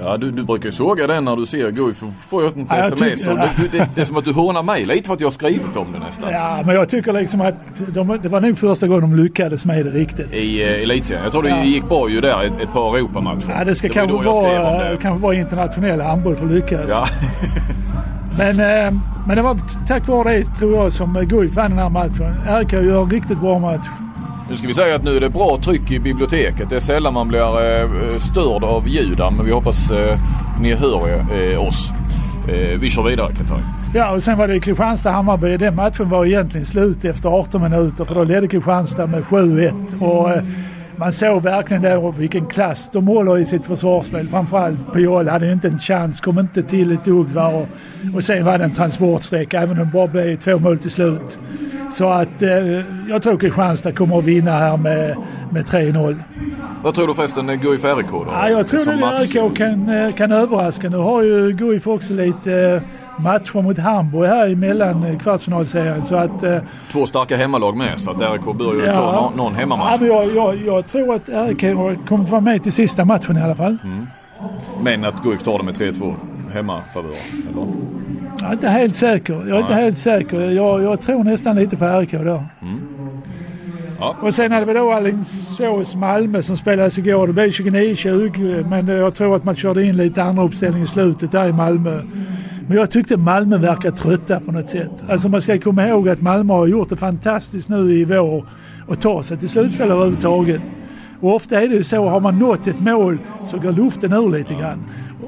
[0.06, 2.04] Ja, du, du brukar ju såga den när du ser Guif.
[2.28, 3.28] Får jag ett Ja, sms.
[3.28, 5.32] och det, det, det är som att du hånar mig lite för att jag har
[5.32, 6.32] skrivit om det nästan.
[6.32, 9.86] Ja, men jag tycker liksom att de, det var nog första gången de lyckades med
[9.86, 10.32] det riktigt.
[10.34, 11.24] I eh, elitserien.
[11.24, 11.64] Jag tror det Ja.
[11.64, 13.56] gick bra ju där ett, ett par Europamatcher.
[13.58, 14.97] Ja, det ska ju kanske vara, det.
[15.01, 16.89] kanske vara internationell handboll för att lyckas.
[16.89, 17.06] Ja.
[18.38, 18.93] Men, eh,
[19.28, 22.36] men det var tack vare det tror jag som Guif vann den här matchen.
[22.60, 23.86] RIK gör en riktigt bra match.
[24.50, 26.70] Nu ska vi säga att nu är det bra tryck i biblioteket.
[26.70, 30.20] Det är sällan man blir eh, störd av ljuden, men vi hoppas eh,
[30.62, 31.91] ni hör eh, oss.
[32.80, 33.74] Vi kör vidare Katarina.
[33.96, 35.58] Ja, och sen var det Kristianstad-Hammarby.
[35.58, 40.02] Den matchen var egentligen slut efter 18 minuter för då ledde Kristianstad med 7-1.
[40.02, 40.30] Och
[40.96, 44.30] man såg verkligen där vilken klass de håller i sitt försvarsspel.
[44.30, 47.38] Framförallt Piol hade ju inte en chans, kom inte till ett dugg.
[47.38, 47.68] Och,
[48.16, 51.38] och sen var det en transportsträcka även om det bara blev två mål till slut.
[51.94, 55.18] Så att eh, jag tror Kristianstad kommer att vinna här med,
[55.52, 56.16] med 3-0.
[56.84, 58.26] Vad tror du förresten eh, Guif RIK då?
[58.28, 60.89] Ja, jag tror att RIK kan, eh, kan överraska.
[60.89, 62.82] Nu har ju Guif också lite eh,
[63.20, 66.05] matcher mot Hamburg här emellan eh, kvartsfinalserien.
[66.05, 66.57] Så att, eh,
[66.91, 69.99] Två starka hemmalag med så att RIK bör ju ta någon, någon ja, hemmamatch.
[69.99, 71.59] men jag, jag, jag tror att RIK
[72.07, 73.78] kommer att vara med till sista matchen i alla fall.
[73.84, 74.07] Mm.
[74.82, 76.16] Men att Guif tar det med 3-2
[76.53, 77.09] hemmafavör.
[77.51, 77.68] Eller?
[78.39, 79.34] Jag är inte helt säker.
[79.34, 79.84] Jag är inte Nej.
[79.84, 80.51] helt säker.
[80.51, 82.26] Jag, jag tror nästan lite på RIK där.
[83.99, 84.16] Ja.
[84.22, 87.28] Och sen hade vi då Alingsås Malmö som spelades igår.
[87.28, 91.32] Det blev 29-20 men jag tror att man körde in lite andra uppställning i slutet
[91.32, 91.99] där i Malmö.
[92.68, 95.03] Men jag tyckte Malmö verkar trötta på något sätt.
[95.09, 98.45] Alltså man ska komma ihåg att Malmö har gjort det fantastiskt nu i vår
[98.88, 100.61] och ta sig till slutspel överhuvudtaget.
[101.22, 104.30] Och ofta är det ju så, har man nått ett mål så går luften ur
[104.30, 104.86] lite grann.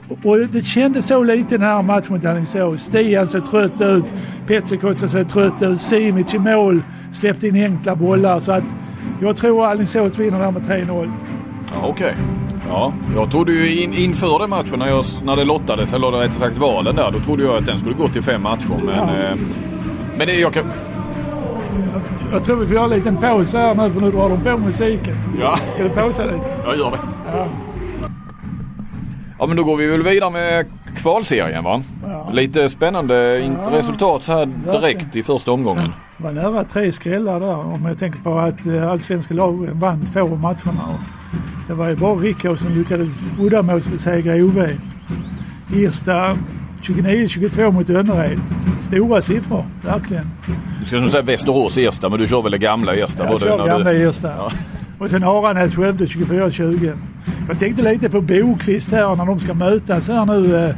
[0.10, 2.82] Och, och det kändes så lite i den här matchen mot Alingsås.
[2.82, 4.06] Stian såg trött ut,
[4.48, 6.82] Petsikotsa ser trött ut, Simic i mål,
[7.14, 8.40] släppte in enkla bollar.
[8.40, 8.64] Så att
[9.22, 11.12] jag tror Alingsås vinner där med 3-0.
[11.74, 12.16] Ja, Okej.
[12.70, 16.32] Ja, jag trodde ju in, inför den matchen när, jag, när det lottades, eller rättare
[16.32, 18.80] sagt valen där, då trodde jag att den skulle gå till fem matcher.
[18.86, 19.04] Men, Ja.
[19.04, 19.36] eh,
[20.18, 20.64] men det jag kan...
[22.32, 24.58] Jag tror vi får göra en liten paus här nu för nu drar de på
[24.58, 25.16] musiken.
[25.40, 26.40] Ja, Ska du pausa lite?
[26.66, 26.98] jag gör det.
[27.34, 27.48] Ja.
[29.40, 30.66] Ja men då går vi väl vidare med
[31.06, 31.82] kvalserien va?
[32.08, 32.30] Ja.
[32.34, 35.94] Lite spännande Ja, resultat här direkt i första omgången.
[36.18, 40.06] Det var nära tre skrällar där om jag tänker på att eh, allsvenska lagen vann
[40.14, 41.00] två av matcherna.
[41.68, 44.68] Det var ju bara Rickå som lyckades uddamålsbesegra OV.
[45.76, 46.38] Irsta
[46.82, 48.42] 29-22 mot Önnered.
[48.80, 50.32] Stora siffror, verkligen.
[50.80, 53.24] Du ska nog säga Västerås Ersta men du kör väl det gamla Ersta?
[53.24, 53.94] var Jag kör gamla.
[53.94, 54.34] Irsta.
[54.38, 54.52] Ja.
[55.00, 56.98] Och sen Aranäs Skövde 24-20.
[57.48, 60.76] Jag tänkte lite på Bokvist här när de ska mötas här nu, eh,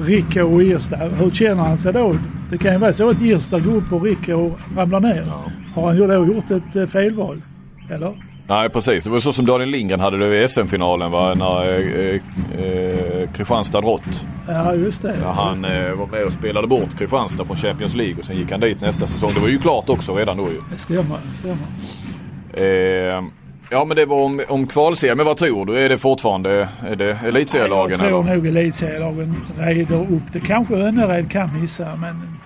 [0.00, 0.96] Rickå och Irsta.
[0.96, 2.16] Hur känner han sig då?
[2.50, 5.24] Det kan ju vara så att Irsta går upp och Rickå ramlar ner.
[5.26, 5.44] Ja.
[5.74, 7.42] Har han ju då gjort ett eh, felval?
[7.90, 8.14] Eller?
[8.48, 11.34] Nej precis, det var så som Daniel Lindgren hade det i SM-finalen va?
[11.34, 12.20] när eh,
[12.60, 14.26] eh, Kristianstad Rott.
[14.48, 15.16] Ja, just det.
[15.20, 18.50] När han eh, var med och spelade bort Kristianstad från Champions League och sen gick
[18.50, 19.30] han dit nästa säsong.
[19.34, 20.60] Det var ju klart också redan då ju.
[20.70, 23.30] Det stämmer, det stämmer.
[23.70, 25.16] Ja men det var om, om kvalserien.
[25.16, 25.78] Men vad tror du?
[25.78, 27.90] Är det fortfarande är det elitserielagen?
[27.90, 28.34] Jag tror eller?
[28.36, 30.40] nog elitserielagen reder upp det.
[30.40, 32.38] Kanske Önnered kan missa men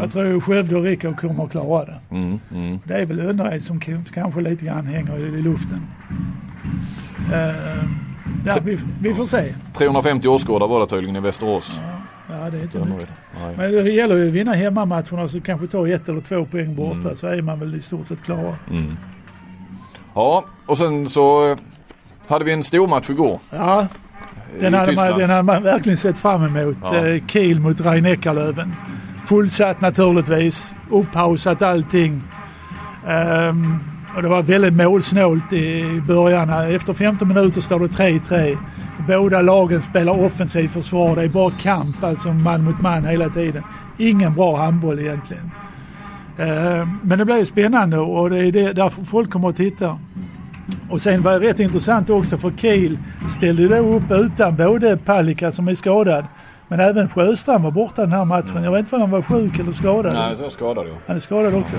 [0.00, 1.98] jag tror Skövde och Rickå kommer att klara det.
[2.10, 2.78] Mm, mm.
[2.84, 3.80] Det är väl Önnered som
[4.14, 5.80] kanske lite grann hänger i, luften.
[7.32, 7.84] Eh,
[8.46, 9.54] ja, vi, vi får se.
[9.74, 11.80] 350 åskådare var det tydligen i Västerås.
[12.28, 13.08] Ja, det är inte Ja, mycket.
[13.56, 16.98] Men det gäller ju att vinna hemmamatcherna så kanske ta ett eller två poäng borta
[17.00, 17.16] Mm.
[17.16, 18.54] så är man väl i stort sett klara.
[18.70, 18.96] Mm.
[20.16, 21.58] Ja, och sen så eh,
[22.28, 23.40] hade vi en stor match igår.
[23.50, 23.86] Ja,
[24.60, 26.76] Den hade, man, den hade man verkligen sett fram emot.
[26.82, 27.06] Ja.
[27.06, 28.72] Eh, Kiel mot Rhein-Neckarlöven.
[29.26, 30.72] Fullsatt naturligtvis.
[30.90, 32.22] Upphausat allting.
[33.06, 33.78] Ehm,
[34.16, 36.50] och det var väldigt målsnålt i början.
[36.50, 38.58] Efter 15 minuter står det 3-3.
[39.08, 41.16] Båda lagen spelar offensiv försvar.
[41.16, 43.62] Det är bara kamp, alltså man mot man hela tiden.
[43.98, 45.50] Ingen bra handboll egentligen.
[46.38, 49.98] Ehm, men det blev spännande och det är det, därför folk kommer att titta.
[50.90, 55.52] Och sen var det rätt intressant också för Kiel ställde då upp utan både Palicka
[55.52, 56.24] som är skadad
[56.68, 58.62] men även Sjöstrand var borta den här matchen.
[58.64, 60.14] Jag vet inte om han var sjuk eller skadad.
[60.14, 60.96] Nej, jag skadade jag.
[61.06, 61.76] Han är skadad också.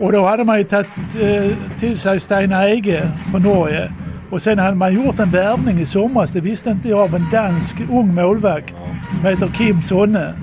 [0.00, 0.88] Och då hade man ju tagit
[1.20, 3.92] eh, till sig Steinar Ege från Norge.
[4.30, 7.26] Och sen hade man gjort en värvning i somras, det visste inte jag, av en
[7.32, 8.76] dansk ung målvakt
[9.12, 10.34] som heter Kim Sonne.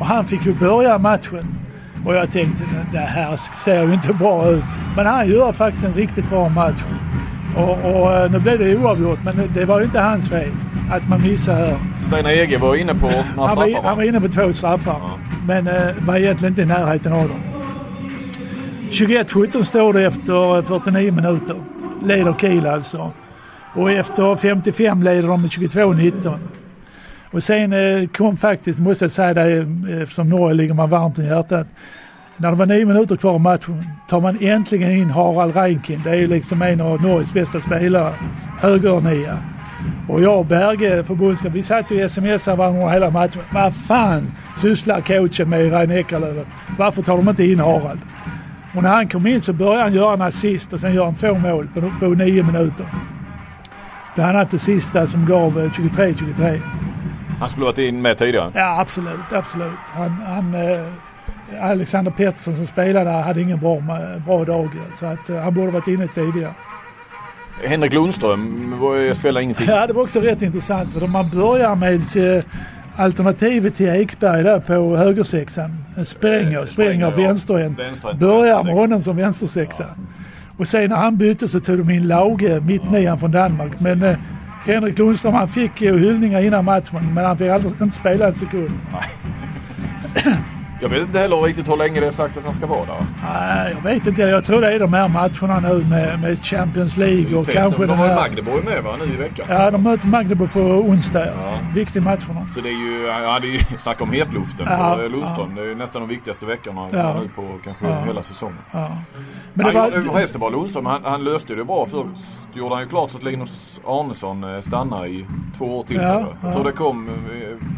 [0.00, 1.59] Och han fick ju börja matchen.
[2.04, 4.64] Och jag tänkte, det här ser ju inte bra ut.
[4.96, 6.82] Men han gör faktiskt en riktigt bra match.
[7.56, 10.50] Och, och eh, nu blev det oavgjort, men det var ju inte hans fel
[10.90, 11.76] att man missade här.
[12.02, 14.08] Steinar Ege var inne på några Han var, straffar han var va?
[14.08, 15.00] inne på två straffar.
[15.46, 17.40] Men eh, var egentligen inte i närheten av dem.
[18.90, 21.56] 21-17 står det efter 49 minuter.
[22.02, 23.10] Leder Kiel alltså.
[23.74, 26.38] Och efter 55 leder de med 22-19.
[27.30, 31.18] Och sen eh, kom faktiskt, måste jag säga det, eh, eftersom Norge ligger man varmt
[31.18, 31.66] om hjärtat.
[32.36, 36.04] När det var nio minuter kvar av matchen tar man äntligen in Harald Reinkind.
[36.04, 38.14] Det är ju liksom en av Norges bästa spelare.
[38.60, 39.38] Högernia.
[40.08, 43.42] Och jag och Berge, förbundskapten, vi satt ju och smsade varandra hela matchen.
[43.52, 46.46] Vad fan sysslar coachen med i Reine Eckerlöven?
[46.78, 48.00] Varför tar de inte in Harald?
[48.76, 51.14] Och när han kom in så började han göra en assist och sen gör han
[51.14, 52.86] två mål på, på nio minuter.
[54.14, 56.60] Bland annat det sista som gav eh, 23-23.
[57.40, 58.50] Han skulle varit in med tidigare.
[58.54, 59.78] Ja absolut, absolut.
[59.92, 60.86] Han, han, eh,
[61.70, 63.82] Alexander Pettersson som spelade hade ingen bra,
[64.26, 64.68] bra dag.
[64.98, 66.54] Så att, eh, han borde varit inne tidigare.
[67.64, 68.74] Henrik Lundström
[69.14, 69.66] spelar ingenting.
[69.68, 72.44] Ja, det var också rätt intressant för man börjar med eh,
[72.96, 75.84] alternativet till Ekberg där på högersexan.
[76.04, 77.16] Spränger, Spränger ja.
[77.16, 77.78] vänsterhänt.
[78.18, 79.84] Börjar med honom som vänstersexa.
[80.56, 83.80] Och sen när han bytte så tog de in Lauge, mittnian från Danmark.
[83.80, 84.16] Men eh,
[84.64, 88.34] Henrik Lundström han fick ju hyllningar innan matchen men han fick aldrig, inte spela en
[88.34, 88.70] sekund.
[90.82, 93.06] Jag vet inte heller riktigt hur länge det är sagt att han ska vara där.
[93.22, 94.22] Nej, jag vet inte.
[94.22, 97.86] Jag tror det är de här matcherna nu med, med Champions League och kanske de,
[97.86, 98.20] den de har ju här...
[98.20, 99.46] Magdeburg med va, nu i veckan.
[99.50, 101.26] Ja, de möter Magdeburg på onsdag.
[101.26, 101.58] Ja.
[101.74, 102.50] Viktig match för dem.
[102.54, 105.54] Så det är ju, ja det är ju, snacka om hetluften Ja, på Lundström.
[105.54, 107.20] Det är nästan de viktigaste veckorna Ja.
[107.22, 108.00] nu på kanske Ja.
[108.06, 108.58] hela säsongen.
[108.72, 108.88] Ja.
[109.54, 109.90] Men det var...
[110.12, 111.86] Förresten var Lundström, han, han löste ju det bra.
[111.90, 115.26] Först gjorde han ju klart så att Linus Arnesson eh, stannar i
[115.58, 115.96] två år till.
[115.96, 116.36] Ja, jag.
[116.42, 116.52] Ja.
[116.52, 117.14] tror det kom eh,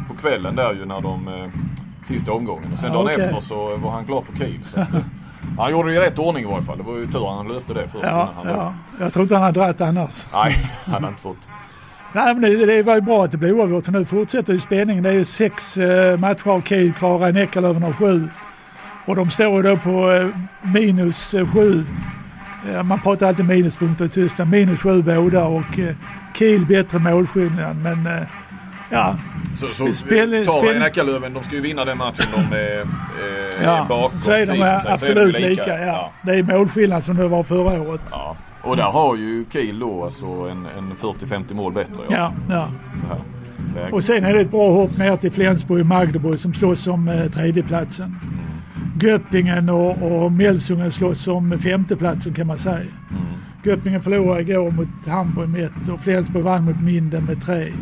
[0.08, 1.46] på kvällen där ju när de eh,
[2.02, 2.72] sista omgången.
[2.72, 3.24] Och sen Ja, dagen okej.
[3.24, 4.60] efter så var han klar för Kiel.
[4.76, 4.86] Eh,
[5.58, 6.78] han gjorde det i rätt ordning i varje fall.
[6.78, 8.74] Det var ju tur att han löste det först Ja, han ja.
[9.00, 10.26] Jag tror inte han hade dragit annars.
[10.32, 10.52] Nej,
[10.84, 11.48] han hade inte fått.
[12.14, 14.58] Nej, men det, det var ju bra att det blev oavgjort för nu fortsätter ju
[14.58, 15.02] spänningen.
[15.02, 17.18] Det är ju sex eh, matcher av Kiel kvar.
[17.18, 18.28] Rhein Eckerlöven har sju.
[19.06, 20.26] Och de står ju då på eh,
[20.72, 21.84] minus eh, sju.
[22.72, 24.50] Eh, man pratar alltid minuspunkter i Tyskland.
[24.50, 25.94] Minus sju båda och eh,
[26.34, 27.76] Kiel bättre målskillnad.
[27.76, 28.22] Men eh,
[28.92, 29.16] ja,
[29.56, 33.62] Så, så Spel- tar spel- Nackalöven, de ska ju vinna den matchen de är, eh,
[33.64, 34.18] ja bakom.
[34.20, 34.80] så är de säga.
[34.80, 35.86] Så är de absolut ju lika.
[35.86, 36.12] ja.
[36.22, 38.00] Det är målskillnad som det var förra året.
[38.10, 38.36] Ja.
[38.62, 42.02] Och där har ju Kiel då alltså en, en 40-50 mål bättre.
[42.08, 42.68] Ja, ja.
[43.74, 43.92] Läge.
[43.92, 47.08] Och sen är det ett bra hopp ner till Flensburg och Magdeburg som slåss om
[47.08, 48.16] eh, tredjeplatsen.
[49.00, 52.76] Göppingen och, och Melsungen slåss om femteplatsen kan man säga.
[52.76, 52.88] Mm.
[53.64, 57.72] Göppingen förlorade igår mot Hamburg med ett och Flensburg vann mot Minden med tre.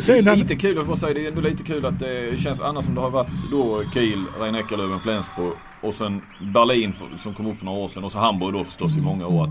[0.00, 2.84] Sen, Lite kul, jag bara säga, det är ändå lite kul att det känns annars
[2.84, 6.22] som det har varit då Kiel, rhein Eckerlöven, Flensburg och sen
[6.54, 9.26] Berlin som kom upp för några år sedan och så Hamburg då förstås i många
[9.26, 9.44] år.
[9.44, 9.50] Att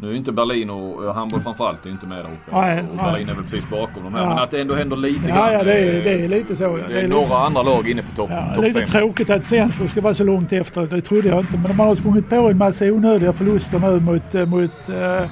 [0.00, 2.56] Nu är inte Berlin och Hamburg framförallt är inte med där uppe.
[2.60, 3.04] Nej, och nej.
[3.04, 4.22] Berlin är väl precis bakom de här.
[4.22, 4.28] Ja.
[4.28, 5.52] Men att det ändå händer lite ja, grann.
[5.52, 6.64] ja, det är, det är lite så.
[6.64, 6.88] Ja.
[6.88, 7.34] Det är några så.
[7.34, 8.88] andra lag inne på topp Ja, top lite fem.
[8.88, 10.86] tråkigt att Flensburg ska vara så långt efter.
[10.86, 11.52] Det trodde jag inte.
[11.52, 15.28] Men de har sprungit på en massa onödiga förluster nu mot, eh, mot vad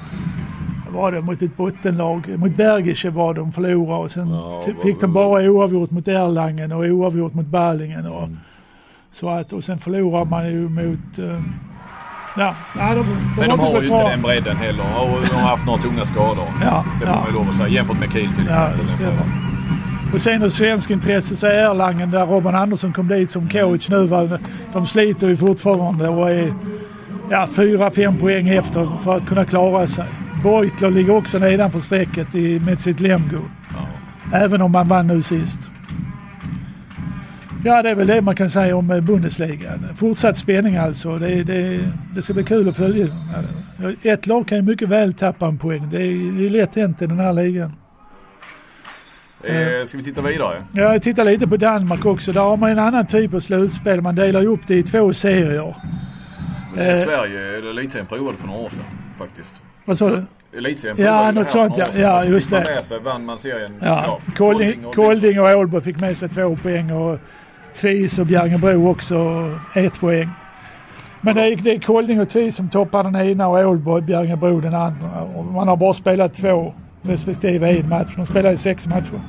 [0.97, 2.27] var det, mot ett bottenlag.
[2.39, 6.83] Mot Bergische var de förlorade och sen Ja, fick de bara oavgjort mot Erlangen och
[6.85, 8.05] oavgjort mot Balingen.
[8.07, 8.37] Och, Mm.
[9.11, 11.17] så att, och sen förlorar man ju mot...
[11.19, 11.41] eh,
[12.37, 13.99] ja, nej, de, de Men de har ju bra.
[13.99, 14.83] inte den bredden heller.
[15.01, 16.45] Och de har haft några tunga skador.
[16.63, 17.19] Ja, Det får ja.
[17.21, 17.69] man ju lov att säga.
[17.69, 18.89] Jämfört med Kiel till Ja, exempel.
[18.95, 19.23] stämmer.
[20.13, 23.89] Och sen ur svensk intresse så är Erlangen där Robin Andersson kom dit som coach
[23.89, 24.05] nu.
[24.05, 24.29] Va?
[24.73, 26.53] De sliter ju fortfarande och är
[27.31, 30.05] ja, fyra, fem poäng efter för att kunna klara sig.
[30.43, 33.41] Beutler ligger också nedanför strecket i, med sitt Lemgo.
[34.33, 35.59] Även om man vann nu sist.
[37.65, 39.71] Ja, det är väl det man kan säga om eh, Bundesliga.
[39.95, 41.17] Fortsatt spänning alltså.
[41.17, 41.79] Det, det,
[42.15, 43.07] det ska bli kul att följa.
[44.03, 45.89] Ett lag kan ju mycket väl tappa en poäng.
[45.91, 47.73] Det är, det är lätt hänt i den här ligan.
[49.43, 50.63] Eh, ska vi titta vidare?
[50.71, 52.31] Ja, jag tittar lite på Danmark också.
[52.33, 54.01] Där har man en annan typ av slutspel.
[54.01, 55.75] Man delar ju upp det i två serier.
[56.77, 56.95] I Eh.
[57.05, 58.83] Sverige, eller elitserien provade för några år sedan
[59.17, 59.61] faktiskt.
[59.87, 60.23] Vad sa du?
[60.57, 61.85] Elitserien Ja, något sånt, ja.
[61.95, 62.57] Ja, just det.
[62.69, 63.71] med sig, vann man serien.
[63.81, 67.19] Ja, Kolding Kolding, och- Kolding och Ålborg fick med sig två poäng och
[67.75, 69.15] Tvis och Bjärringebro också
[69.75, 70.29] ett poäng.
[71.21, 74.03] Men det är, det är Kolding och Tvis som toppar den ena och Ålborg och
[74.03, 75.21] Bjärringebro den andra.
[75.35, 78.09] Och man har bara spelat två respektive en match.
[78.15, 79.21] De spelar ju sex matcher.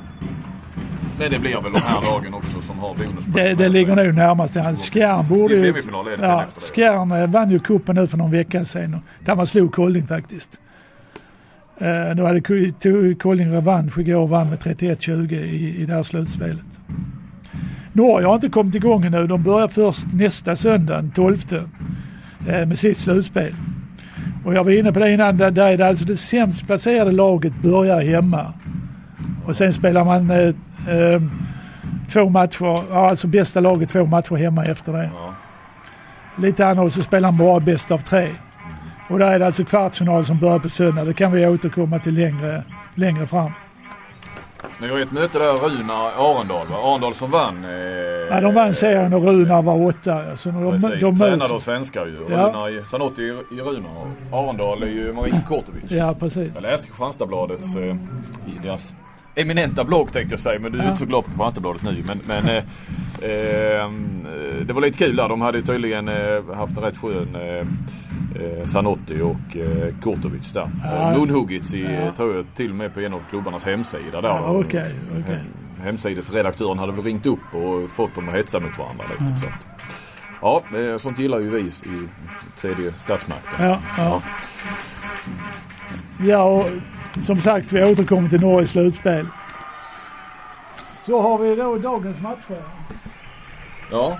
[1.19, 3.33] Men det blir väl de här lagen också som har bonuspoäng.
[3.33, 4.89] Det, det ligger nog närmast till hans.
[4.89, 5.59] Skjern borde ju...
[5.61, 6.45] semifinal är det sen Ja.
[6.75, 9.01] Skjern eh, vann ju cupen nu för någon vecka sedan.
[9.25, 10.59] Där man slog Kolding faktiskt.
[11.81, 12.41] Uh, nu hade
[13.15, 16.65] Kolding revansch igår och vann med 31-20 i, i det här slutspelet.
[17.93, 19.27] Norge har inte kommit igång ännu.
[19.27, 21.45] De börjar först nästa söndag, den 12
[22.47, 23.55] eh, med sitt slutspel.
[24.45, 27.53] Och jag var inne på det innan, där, är det alltså det sämst placerade laget
[27.61, 28.53] börjar hemma.
[29.45, 30.31] Och sen spelar man
[32.13, 35.09] två matcher, ja, alltså bästa laget två matcher hemma efter det.
[35.15, 35.33] Ja.
[36.37, 38.29] Lite och så spelar man bara bäst av tre.
[39.09, 41.03] Och där är det alltså kvartsfinal som börjar på söndag.
[41.05, 42.63] Det kan vi återkomma till längre,
[42.95, 43.51] längre fram.
[44.81, 46.75] Ni har ju ett möte där, Runar Arendal va?
[46.83, 47.65] Arendal som vann.
[47.65, 47.69] Eh,
[48.31, 50.37] Ja, de vann serien och Runar var åtta.
[50.37, 52.27] Så de, Precis, de tränade av svenskar ju.
[52.29, 52.37] Ja.
[52.37, 53.91] Runar, Sanotti i, i Runar
[54.31, 55.91] Arendal är ju Marie Kortovic.
[55.91, 56.51] Ja, precis.
[56.55, 57.95] Jag läste Kristianstadsbladets, eh,
[58.47, 58.93] i deras
[59.41, 60.87] eminenta blogg tänkte jag säga, men du är Ja.
[60.89, 62.03] inte så glad på Kristianstadsbladet nu.
[62.07, 62.63] Men, men eh,
[63.29, 63.91] eh,
[64.65, 65.29] det var lite kul där.
[65.29, 67.67] De hade ju tydligen eh, haft en rätt skön eh,
[68.43, 70.71] eh, Zanotti och eh, Kurtovic där.
[70.83, 71.11] Ja.
[71.11, 72.11] Eh, munhuggits i, Ja.
[72.15, 74.21] tror jag, till och med på en av klubbarnas hemsida.
[74.21, 74.29] Där.
[74.29, 74.93] Ja, okej.
[75.27, 75.35] Hem-
[75.83, 79.35] Hemsidesredaktören hade väl ringt upp och fått dem att hetsa mot varandra lite.
[79.35, 79.67] Så att,
[80.41, 82.07] ja, eh, sånt gillar ju vi i
[82.61, 83.65] tredje statsmakten.
[83.69, 84.21] Ja, ja.
[86.23, 86.65] ja, och
[87.25, 89.25] som sagt, vi återkommer till Norges slutspel.
[91.05, 92.61] Så har vi då dagens matcher.
[93.91, 94.19] Ja,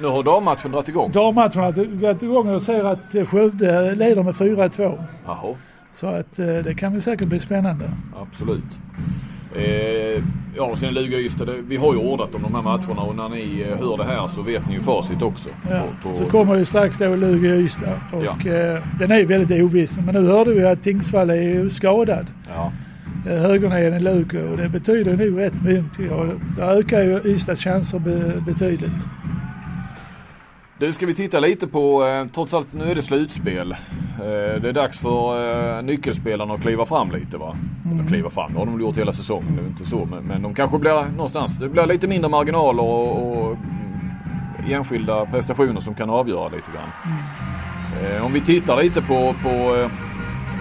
[0.00, 1.12] nu har dammatchen dragit igång.
[1.12, 5.04] Dammatcherna har gått igång och jag ser att eh, Skövde leder med 4-2.
[5.26, 5.54] Jaha,
[5.94, 7.90] Så att eh, det kan väl säkert bli spännande.
[8.16, 8.78] absolut.
[9.58, 10.22] Eh,
[10.56, 13.28] ja, sen Luga Ystad, det- vi har ju ordat om de här matcherna och när
[13.28, 15.48] ni eh, hör det här så vet ni ju facit också.
[15.70, 15.82] Ja.
[16.02, 18.30] På, på, Så kommer ju strax då och Ystad och Ja.
[18.52, 19.98] eh, den är väldigt oviss.
[20.06, 22.26] Men nu hörde vi att Tingsvall är ju skadad.
[22.48, 22.72] ja.
[23.30, 26.12] Eh, Högerneden i Lugi och det betyder nog rätt mycket.
[26.12, 26.26] Och
[26.56, 29.06] det ökar ju Ystads chanser be, betydligt.
[30.78, 33.72] Du, ska vi titta lite på, eh, trots allt nu är det slutspel.
[33.72, 37.56] Eh, det är dags för eh, nyckelspelarna att kliva fram lite va?
[37.84, 38.06] Mm.
[38.06, 39.56] Kliva fram, det har de gjort hela säsongen.
[39.56, 40.04] Det är inte så.
[40.04, 45.26] Men, men de kanske blir någonstans, det blir lite mindre marginaler och, och mm, enskilda
[45.26, 46.90] prestationer som kan avgöra lite grann.
[47.04, 48.16] Mm.
[48.16, 49.88] Eh, om vi tittar lite på, på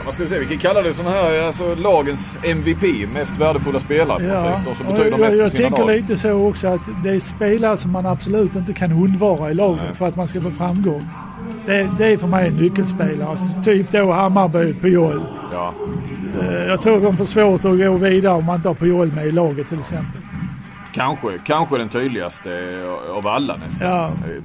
[0.05, 3.79] vad ska vi säga, vi kan kalla det sån här, alltså lagens MVP, mest värdefulla
[3.79, 5.95] spelare på något vis då, som betyder jag, mest jag tänker lag.
[5.95, 9.81] lite så också att det är spelare som man absolut inte kan undvara i laget
[9.85, 9.93] Nej.
[9.95, 11.07] för att man ska få framgång.
[11.65, 13.27] Det, det är för mig en nyckelspelare.
[13.29, 15.21] Alltså, typ då Hammarby, Pujol.
[15.51, 15.73] Ja.
[16.41, 19.27] Eh, Jag tror de får svårt att gå vidare om man inte har Pujol med
[19.27, 20.21] i laget till exempel.
[20.93, 22.49] Kanske, kanske den tydligaste
[23.15, 23.87] av alla nästan.
[23.89, 24.05] Ja.
[24.07, 24.43] Eh,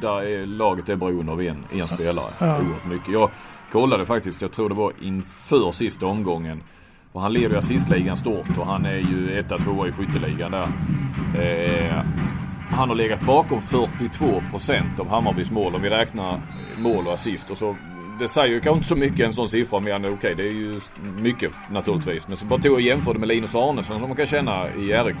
[0.00, 2.30] Där är laget är beroende av en, en spelare.
[2.38, 2.46] Ja.
[2.46, 3.12] Oerhört mycket.
[3.12, 3.30] Jag
[3.72, 6.62] kollade faktiskt, jag tror det var inför sista omgången.
[7.12, 10.68] Och han leder ju assistligan stort och han är ju etta, tvåa i skytteligan där.
[11.42, 12.04] Eh,
[12.70, 16.40] han har legat bakom 42 procent av Hammarbys mål om vi räknar
[16.78, 17.50] mål och assist.
[17.50, 17.76] Och så,
[18.18, 20.80] det säger ju kanske inte så mycket en sån siffra men okej det är ju
[21.18, 22.28] mycket naturligtvis.
[22.28, 24.92] Men så bara tog jag och jämförde med Linus Arnesson som man kan känna i
[24.92, 25.16] RIK.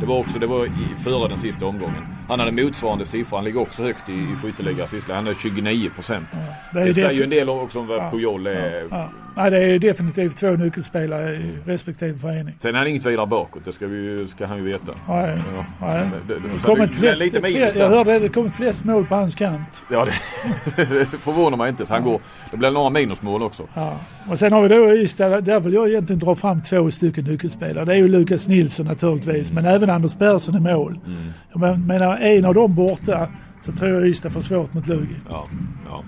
[0.00, 2.06] Det var också, det var i, före den sista omgången.
[2.28, 5.24] Han hade motsvarande siffra, han ligger också högt i, i skytteliga assistligan.
[5.24, 6.28] Han är 29 procent.
[6.72, 8.86] Det är Det säger ju en del också om vad Ja, Pujol är.
[8.90, 8.96] Ja.
[9.00, 12.54] Ja, det är definitivt två nyckelspelare i respektive förening.
[12.58, 14.92] Sen är han inget vidare bakåt, det ska, vi, ska han ju veta.
[15.08, 15.64] Nej, Ja.
[15.80, 16.08] nej.
[16.28, 18.84] Det, det, Det det- flest, det är lite flest, jag hörde det, det kommer flest
[18.84, 19.84] mål på hans kant.
[19.90, 21.86] Ja, det, det förvånar mig inte.
[21.86, 22.20] Så han går,
[22.50, 23.66] det blir några minusmål också.
[23.74, 23.96] Ja.
[24.30, 27.84] Och sen har vi då Ystad, där vill jag egentligen dra fram två stycken nyckelspelare.
[27.84, 31.00] Det är ju Lukas Nilsson naturligtvis, men även Anders Persson i mål.
[31.06, 31.30] Mm.
[31.52, 33.28] Jag men- menar, en av dem borta
[33.62, 35.14] så tror jag Ystad får svårt mot Lugi.
[35.30, 35.46] Ja,
[35.86, 36.04] ja.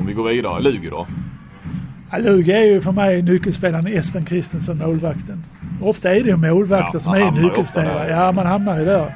[0.00, 1.06] Om vi går vidare, Lugi då?
[2.10, 5.44] Ja, Lugi är ju för mig nyckelspelaren Espen Kristensson, målvakten.
[5.82, 8.10] Ofta är det ju målvakter Ja, som är nyckelspelare.
[8.10, 9.06] Ja, man hamnar ju där.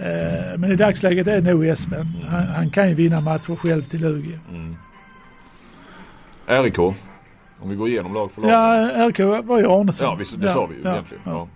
[0.00, 2.06] Eh, Men i dagsläget är det nog Espen.
[2.28, 4.38] Han, han kan ju vinna matcher själv till Lugi.
[4.50, 4.76] Mm.
[6.64, 6.78] RIK?
[6.78, 6.94] Om
[7.70, 8.50] vi går igenom lag för lag.
[8.50, 10.06] Ja, RK var ju Arnesson.
[10.06, 11.22] Ja, visst, det sa vi ju egentligen.
[11.24, 11.48] Ja.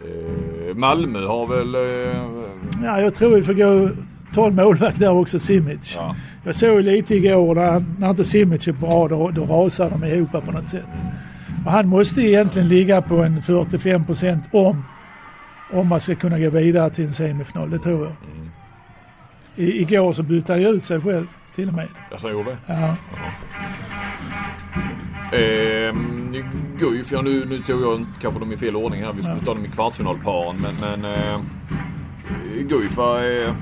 [0.00, 1.74] Eh, Malmö har väl...
[1.74, 2.22] Eh,
[2.84, 3.90] Ja, jag tror vi får gå
[4.34, 5.94] ta en målvakt där också, Simic.
[5.96, 6.16] ja.
[6.44, 10.32] Jag såg lite igår när, när inte Simic är bra, då, då rasar de ihop
[10.32, 10.88] på något sätt.
[11.66, 14.84] Och han måste egentligen ligga på en 45 procent om,
[15.72, 17.70] om man ska kunna gå vidare till en semifinal.
[17.70, 18.12] Det tror jag.
[19.56, 21.88] I, igår så bytte han ut sig själv till och med.
[22.10, 22.56] Jag säger det.
[22.66, 22.96] Ja.
[25.32, 26.32] Ehm,
[26.78, 29.12] Guif, ja nu, nu tog jag kanske dem i fel ordning här.
[29.12, 29.44] Vi skulle Ja.
[29.44, 30.56] ta dem i kvartsfinalparen.
[30.62, 31.40] Men, men eh,
[32.68, 33.54] Guif, är,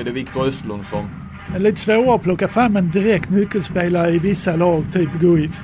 [0.00, 1.08] är det Viktor Östlund som...
[1.50, 5.62] Det är lite svårare att plocka fram en direkt nyckelspelare i vissa lag, typ Guif.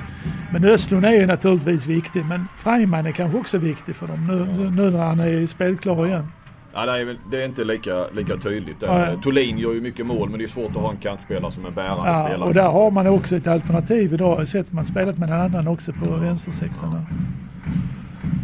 [0.53, 4.69] Men Östlund är ju naturligtvis viktig, men Freiman är kanske också viktig för dem nu,
[4.69, 6.27] nu när han är spelklar igen.
[6.73, 8.75] Ja, det, är, väl- det är inte lika, lika tydligt.
[8.79, 9.11] Ja, ja.
[9.11, 9.21] Ja.
[9.21, 11.71] Tolin gör ju mycket mål men det är svårt att ha en kantspelare som är
[11.71, 12.47] bärande Ja, spelare.
[12.49, 14.31] och där har man också ett alternativ idag.
[14.31, 17.05] Jag har sett man spelat med en annan också på vänstersexan.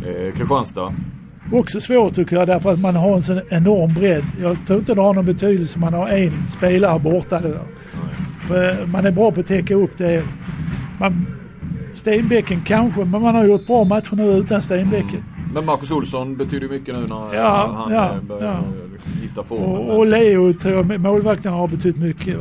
[0.04, 0.28] där.
[0.28, 0.94] Eh, Kristianstad.
[1.52, 4.24] Också svårt tycker jag därför att man har en sån enorm bredd.
[4.42, 7.42] Jag tror inte det har någon betydelse om man har en spelare borta.
[7.42, 7.60] Där.
[8.50, 10.24] Eh, Man är bra på att täcka upp det.
[11.00, 11.26] Man,
[11.94, 15.24] Stenbäcken kanske, men man har gjort bra matcher nu utan Stenbäcken.
[15.54, 18.60] Men Marcus Olsson betyder mycket nu när Ja, han ja, börjar ja.
[19.22, 19.70] hitta formen.
[19.70, 22.38] Och, och Leo tror jag målvakten har betytt mycket.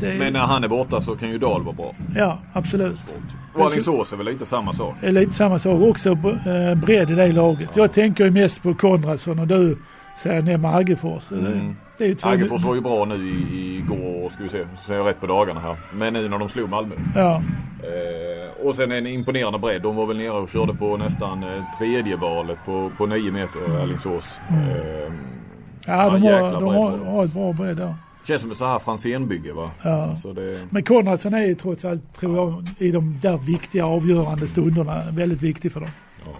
[0.00, 1.94] Det, Men när han är borta så kan ju Dahl vara bra.
[2.16, 3.16] Ja, absolut.
[3.54, 4.94] Och Alingsås är väl lite samma sak.
[5.02, 5.80] Är lite samma sak.
[5.82, 7.68] Också eh, bredd i det laget.
[7.74, 9.78] Jag tänker ju mest på Konradsson och du
[10.22, 11.28] säger nämna Aggefors.
[11.28, 11.76] Det, Mm.
[11.98, 12.24] det.
[12.24, 15.26] Aggefors var ju bra nu i, igår, ska vi se, så säger jag rätt på
[15.26, 15.76] dagarna här.
[15.94, 16.94] Men nu när de slog Malmö.
[17.14, 17.42] Ja,
[17.84, 19.82] Eh, och sen en imponerande bredd.
[19.82, 23.80] De var väl nere och körde på nästan eh, tredje valet på, på nio meter,
[23.82, 24.40] Alingsås.
[24.50, 25.12] Eh,
[25.86, 27.94] ja de, har, de har, har ett bra bredd där.
[28.26, 29.70] Känns som ett så här Franzén-bygge va?
[29.82, 30.02] Ja.
[30.10, 34.46] Alltså det, Men Konradsson är ju trots allt, tror jag, i de där viktiga avgörande
[34.46, 35.90] stunderna väldigt viktig för dem.
[36.24, 36.32] ja.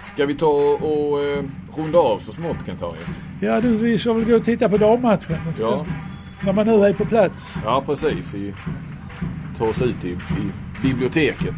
[0.00, 1.44] Ska vi ta och eh,
[1.78, 2.96] runda av så smått Kent-Harry?
[3.40, 5.36] Ja, du, vi ska väl gå och titta på dammatchen.
[5.60, 5.86] Ja.
[6.42, 7.56] När man nu är på plats.
[7.64, 8.34] Ja precis.
[8.34, 8.54] I,
[9.58, 10.18] ta oss ut i, i
[10.82, 11.54] biblioteket.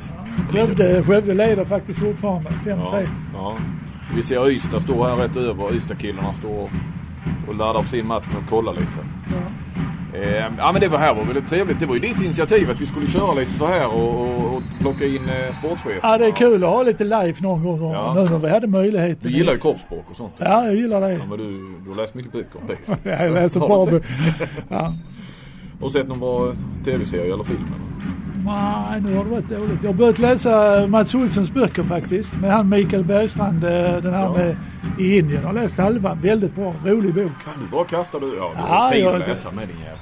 [0.51, 2.51] Skövde, Skövde leder faktiskt fortfarande.
[2.51, 2.77] 5-3.
[2.77, 3.03] Ja,
[3.33, 3.57] ja.
[4.14, 5.75] Vi ser Ystad stå här rätt över.
[5.75, 6.71] Ystad-killarna står
[7.49, 9.07] och, laddar för sin match och kollar lite.
[10.23, 11.81] Eh, ja men det var här var väldigt trevligt.
[11.81, 14.62] Det var ju ditt initiativ att vi skulle köra lite så här och, och, och
[14.81, 16.01] plocka in eh, sportchefer.
[16.03, 17.93] Ja, det är kul att ha lite live någon gång.
[17.93, 18.14] Ja.
[18.14, 19.31] Nu när vi hade möjligheten.
[19.33, 20.33] Du gillar ju kroppsspråk och sånt.
[20.39, 21.12] Ja, jag gillar det.
[21.12, 22.99] Ja, men du, du har läst mycket böcker om det.
[23.11, 24.09] Ja, jag läser bra böcker.
[24.69, 24.95] Ja.
[25.81, 26.53] Och sett någon bra
[26.85, 27.67] tv-serie eller film?
[27.67, 27.95] eller?
[28.47, 29.82] Nej, nu har det varit dåligt.
[29.82, 32.36] Jag har börjat läsa Mats Olssons böcker faktiskt.
[32.40, 34.32] Med han Mikael Bergstrand, eh, den här Ja.
[34.36, 34.57] med
[34.99, 35.40] i Indien.
[35.42, 36.14] Jag har läst halva.
[36.14, 36.74] Väldigt bra.
[36.84, 37.32] Rolig bok.
[37.61, 38.26] Du bara kastar du.
[38.26, 39.99] Ja, du Ja, har tid jag- att läsa med din jävel.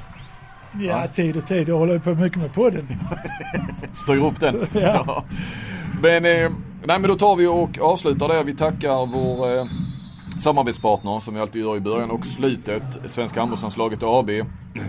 [0.88, 1.68] Ja, tid och tid.
[1.68, 2.88] Jag håller på mycket med podden.
[3.92, 4.66] Styr upp den.
[4.82, 5.24] Ja.
[6.02, 6.50] Men, eh,
[6.84, 8.44] nej, men då tar vi och avslutar där.
[8.44, 9.64] Vi tackar vår eh,
[10.40, 12.82] samarbetspartner som vi alltid gör i början och slutet.
[13.06, 14.30] Svenska handbollslandslaget AB.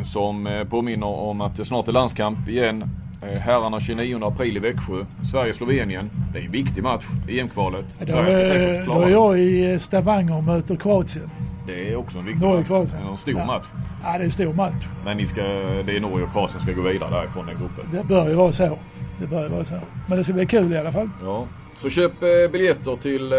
[0.03, 2.89] Som eh, påminner om att det snart är landskamp igen.
[3.21, 5.05] Eh, herrarna 29 april i Växjö.
[5.31, 6.09] Sverige-Slovenien.
[6.33, 7.85] Det är en viktig match i EM-kvalet.
[7.99, 11.29] Då Sverige ska är, då är jag i eh, Stavanger och möter Kroatien.
[11.67, 12.67] Det är också en viktig Då är match.
[12.67, 13.01] Kroatien.
[13.11, 13.45] En stor Ja.
[13.45, 13.65] match.
[14.03, 14.85] Ja, det är en stor match.
[15.05, 15.41] Men ni ska,
[15.85, 17.85] det är Norge och Kroatien ska gå vidare därifrån den gruppen.
[17.91, 18.77] Det bör ju vara så.
[19.19, 19.75] Det bör ju vara så.
[20.07, 21.09] Men det ska bli kul i alla fall.
[21.23, 21.45] Ja.
[21.77, 23.37] Så köp eh, biljetter till, eh,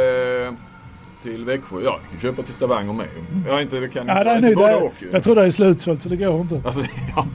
[1.27, 1.81] till Växjö.
[1.85, 3.07] Ja, du kan köpa till Stavanger med.
[3.49, 5.51] Ja, inte, det kan Ja, det är inte nu, både och jag tror det är
[5.51, 6.63] slutsålt så det går inte.
[6.65, 6.81] Alltså,
[7.17, 7.27] ja.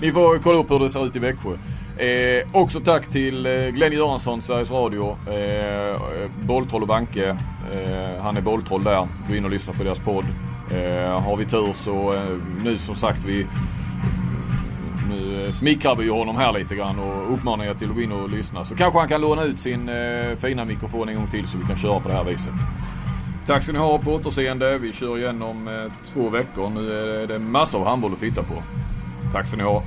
[0.00, 1.50] Ni får kolla upp hur det ser ut i Växjö.
[1.98, 7.28] Eh, också tack till eh, Glenn Göransson, Sveriges Radio, eh, eh, Bolltroll och Banke.
[7.72, 9.08] Eh, han är bolltroll där.
[9.28, 10.24] Gå in och lyssna på deras podd.
[10.70, 12.22] Eh, har vi tur så eh,
[12.64, 13.46] nu som sagt vi
[15.08, 18.02] nu eh, smickrar vi ju honom här lite grann och uppmanar er till att gå
[18.02, 18.64] in och lyssna.
[18.64, 21.64] Så kanske han kan låna ut sin eh, fina mikrofon en gång till så vi
[21.64, 22.54] kan köra på det här viset.
[23.48, 24.78] Tack ska ni ha på återseende.
[24.78, 26.70] Vi kör igen om eh, två veckor.
[26.70, 26.92] Nu
[27.22, 28.62] är det massor av handboll att titta på.
[29.32, 29.82] Tack ska ni ha.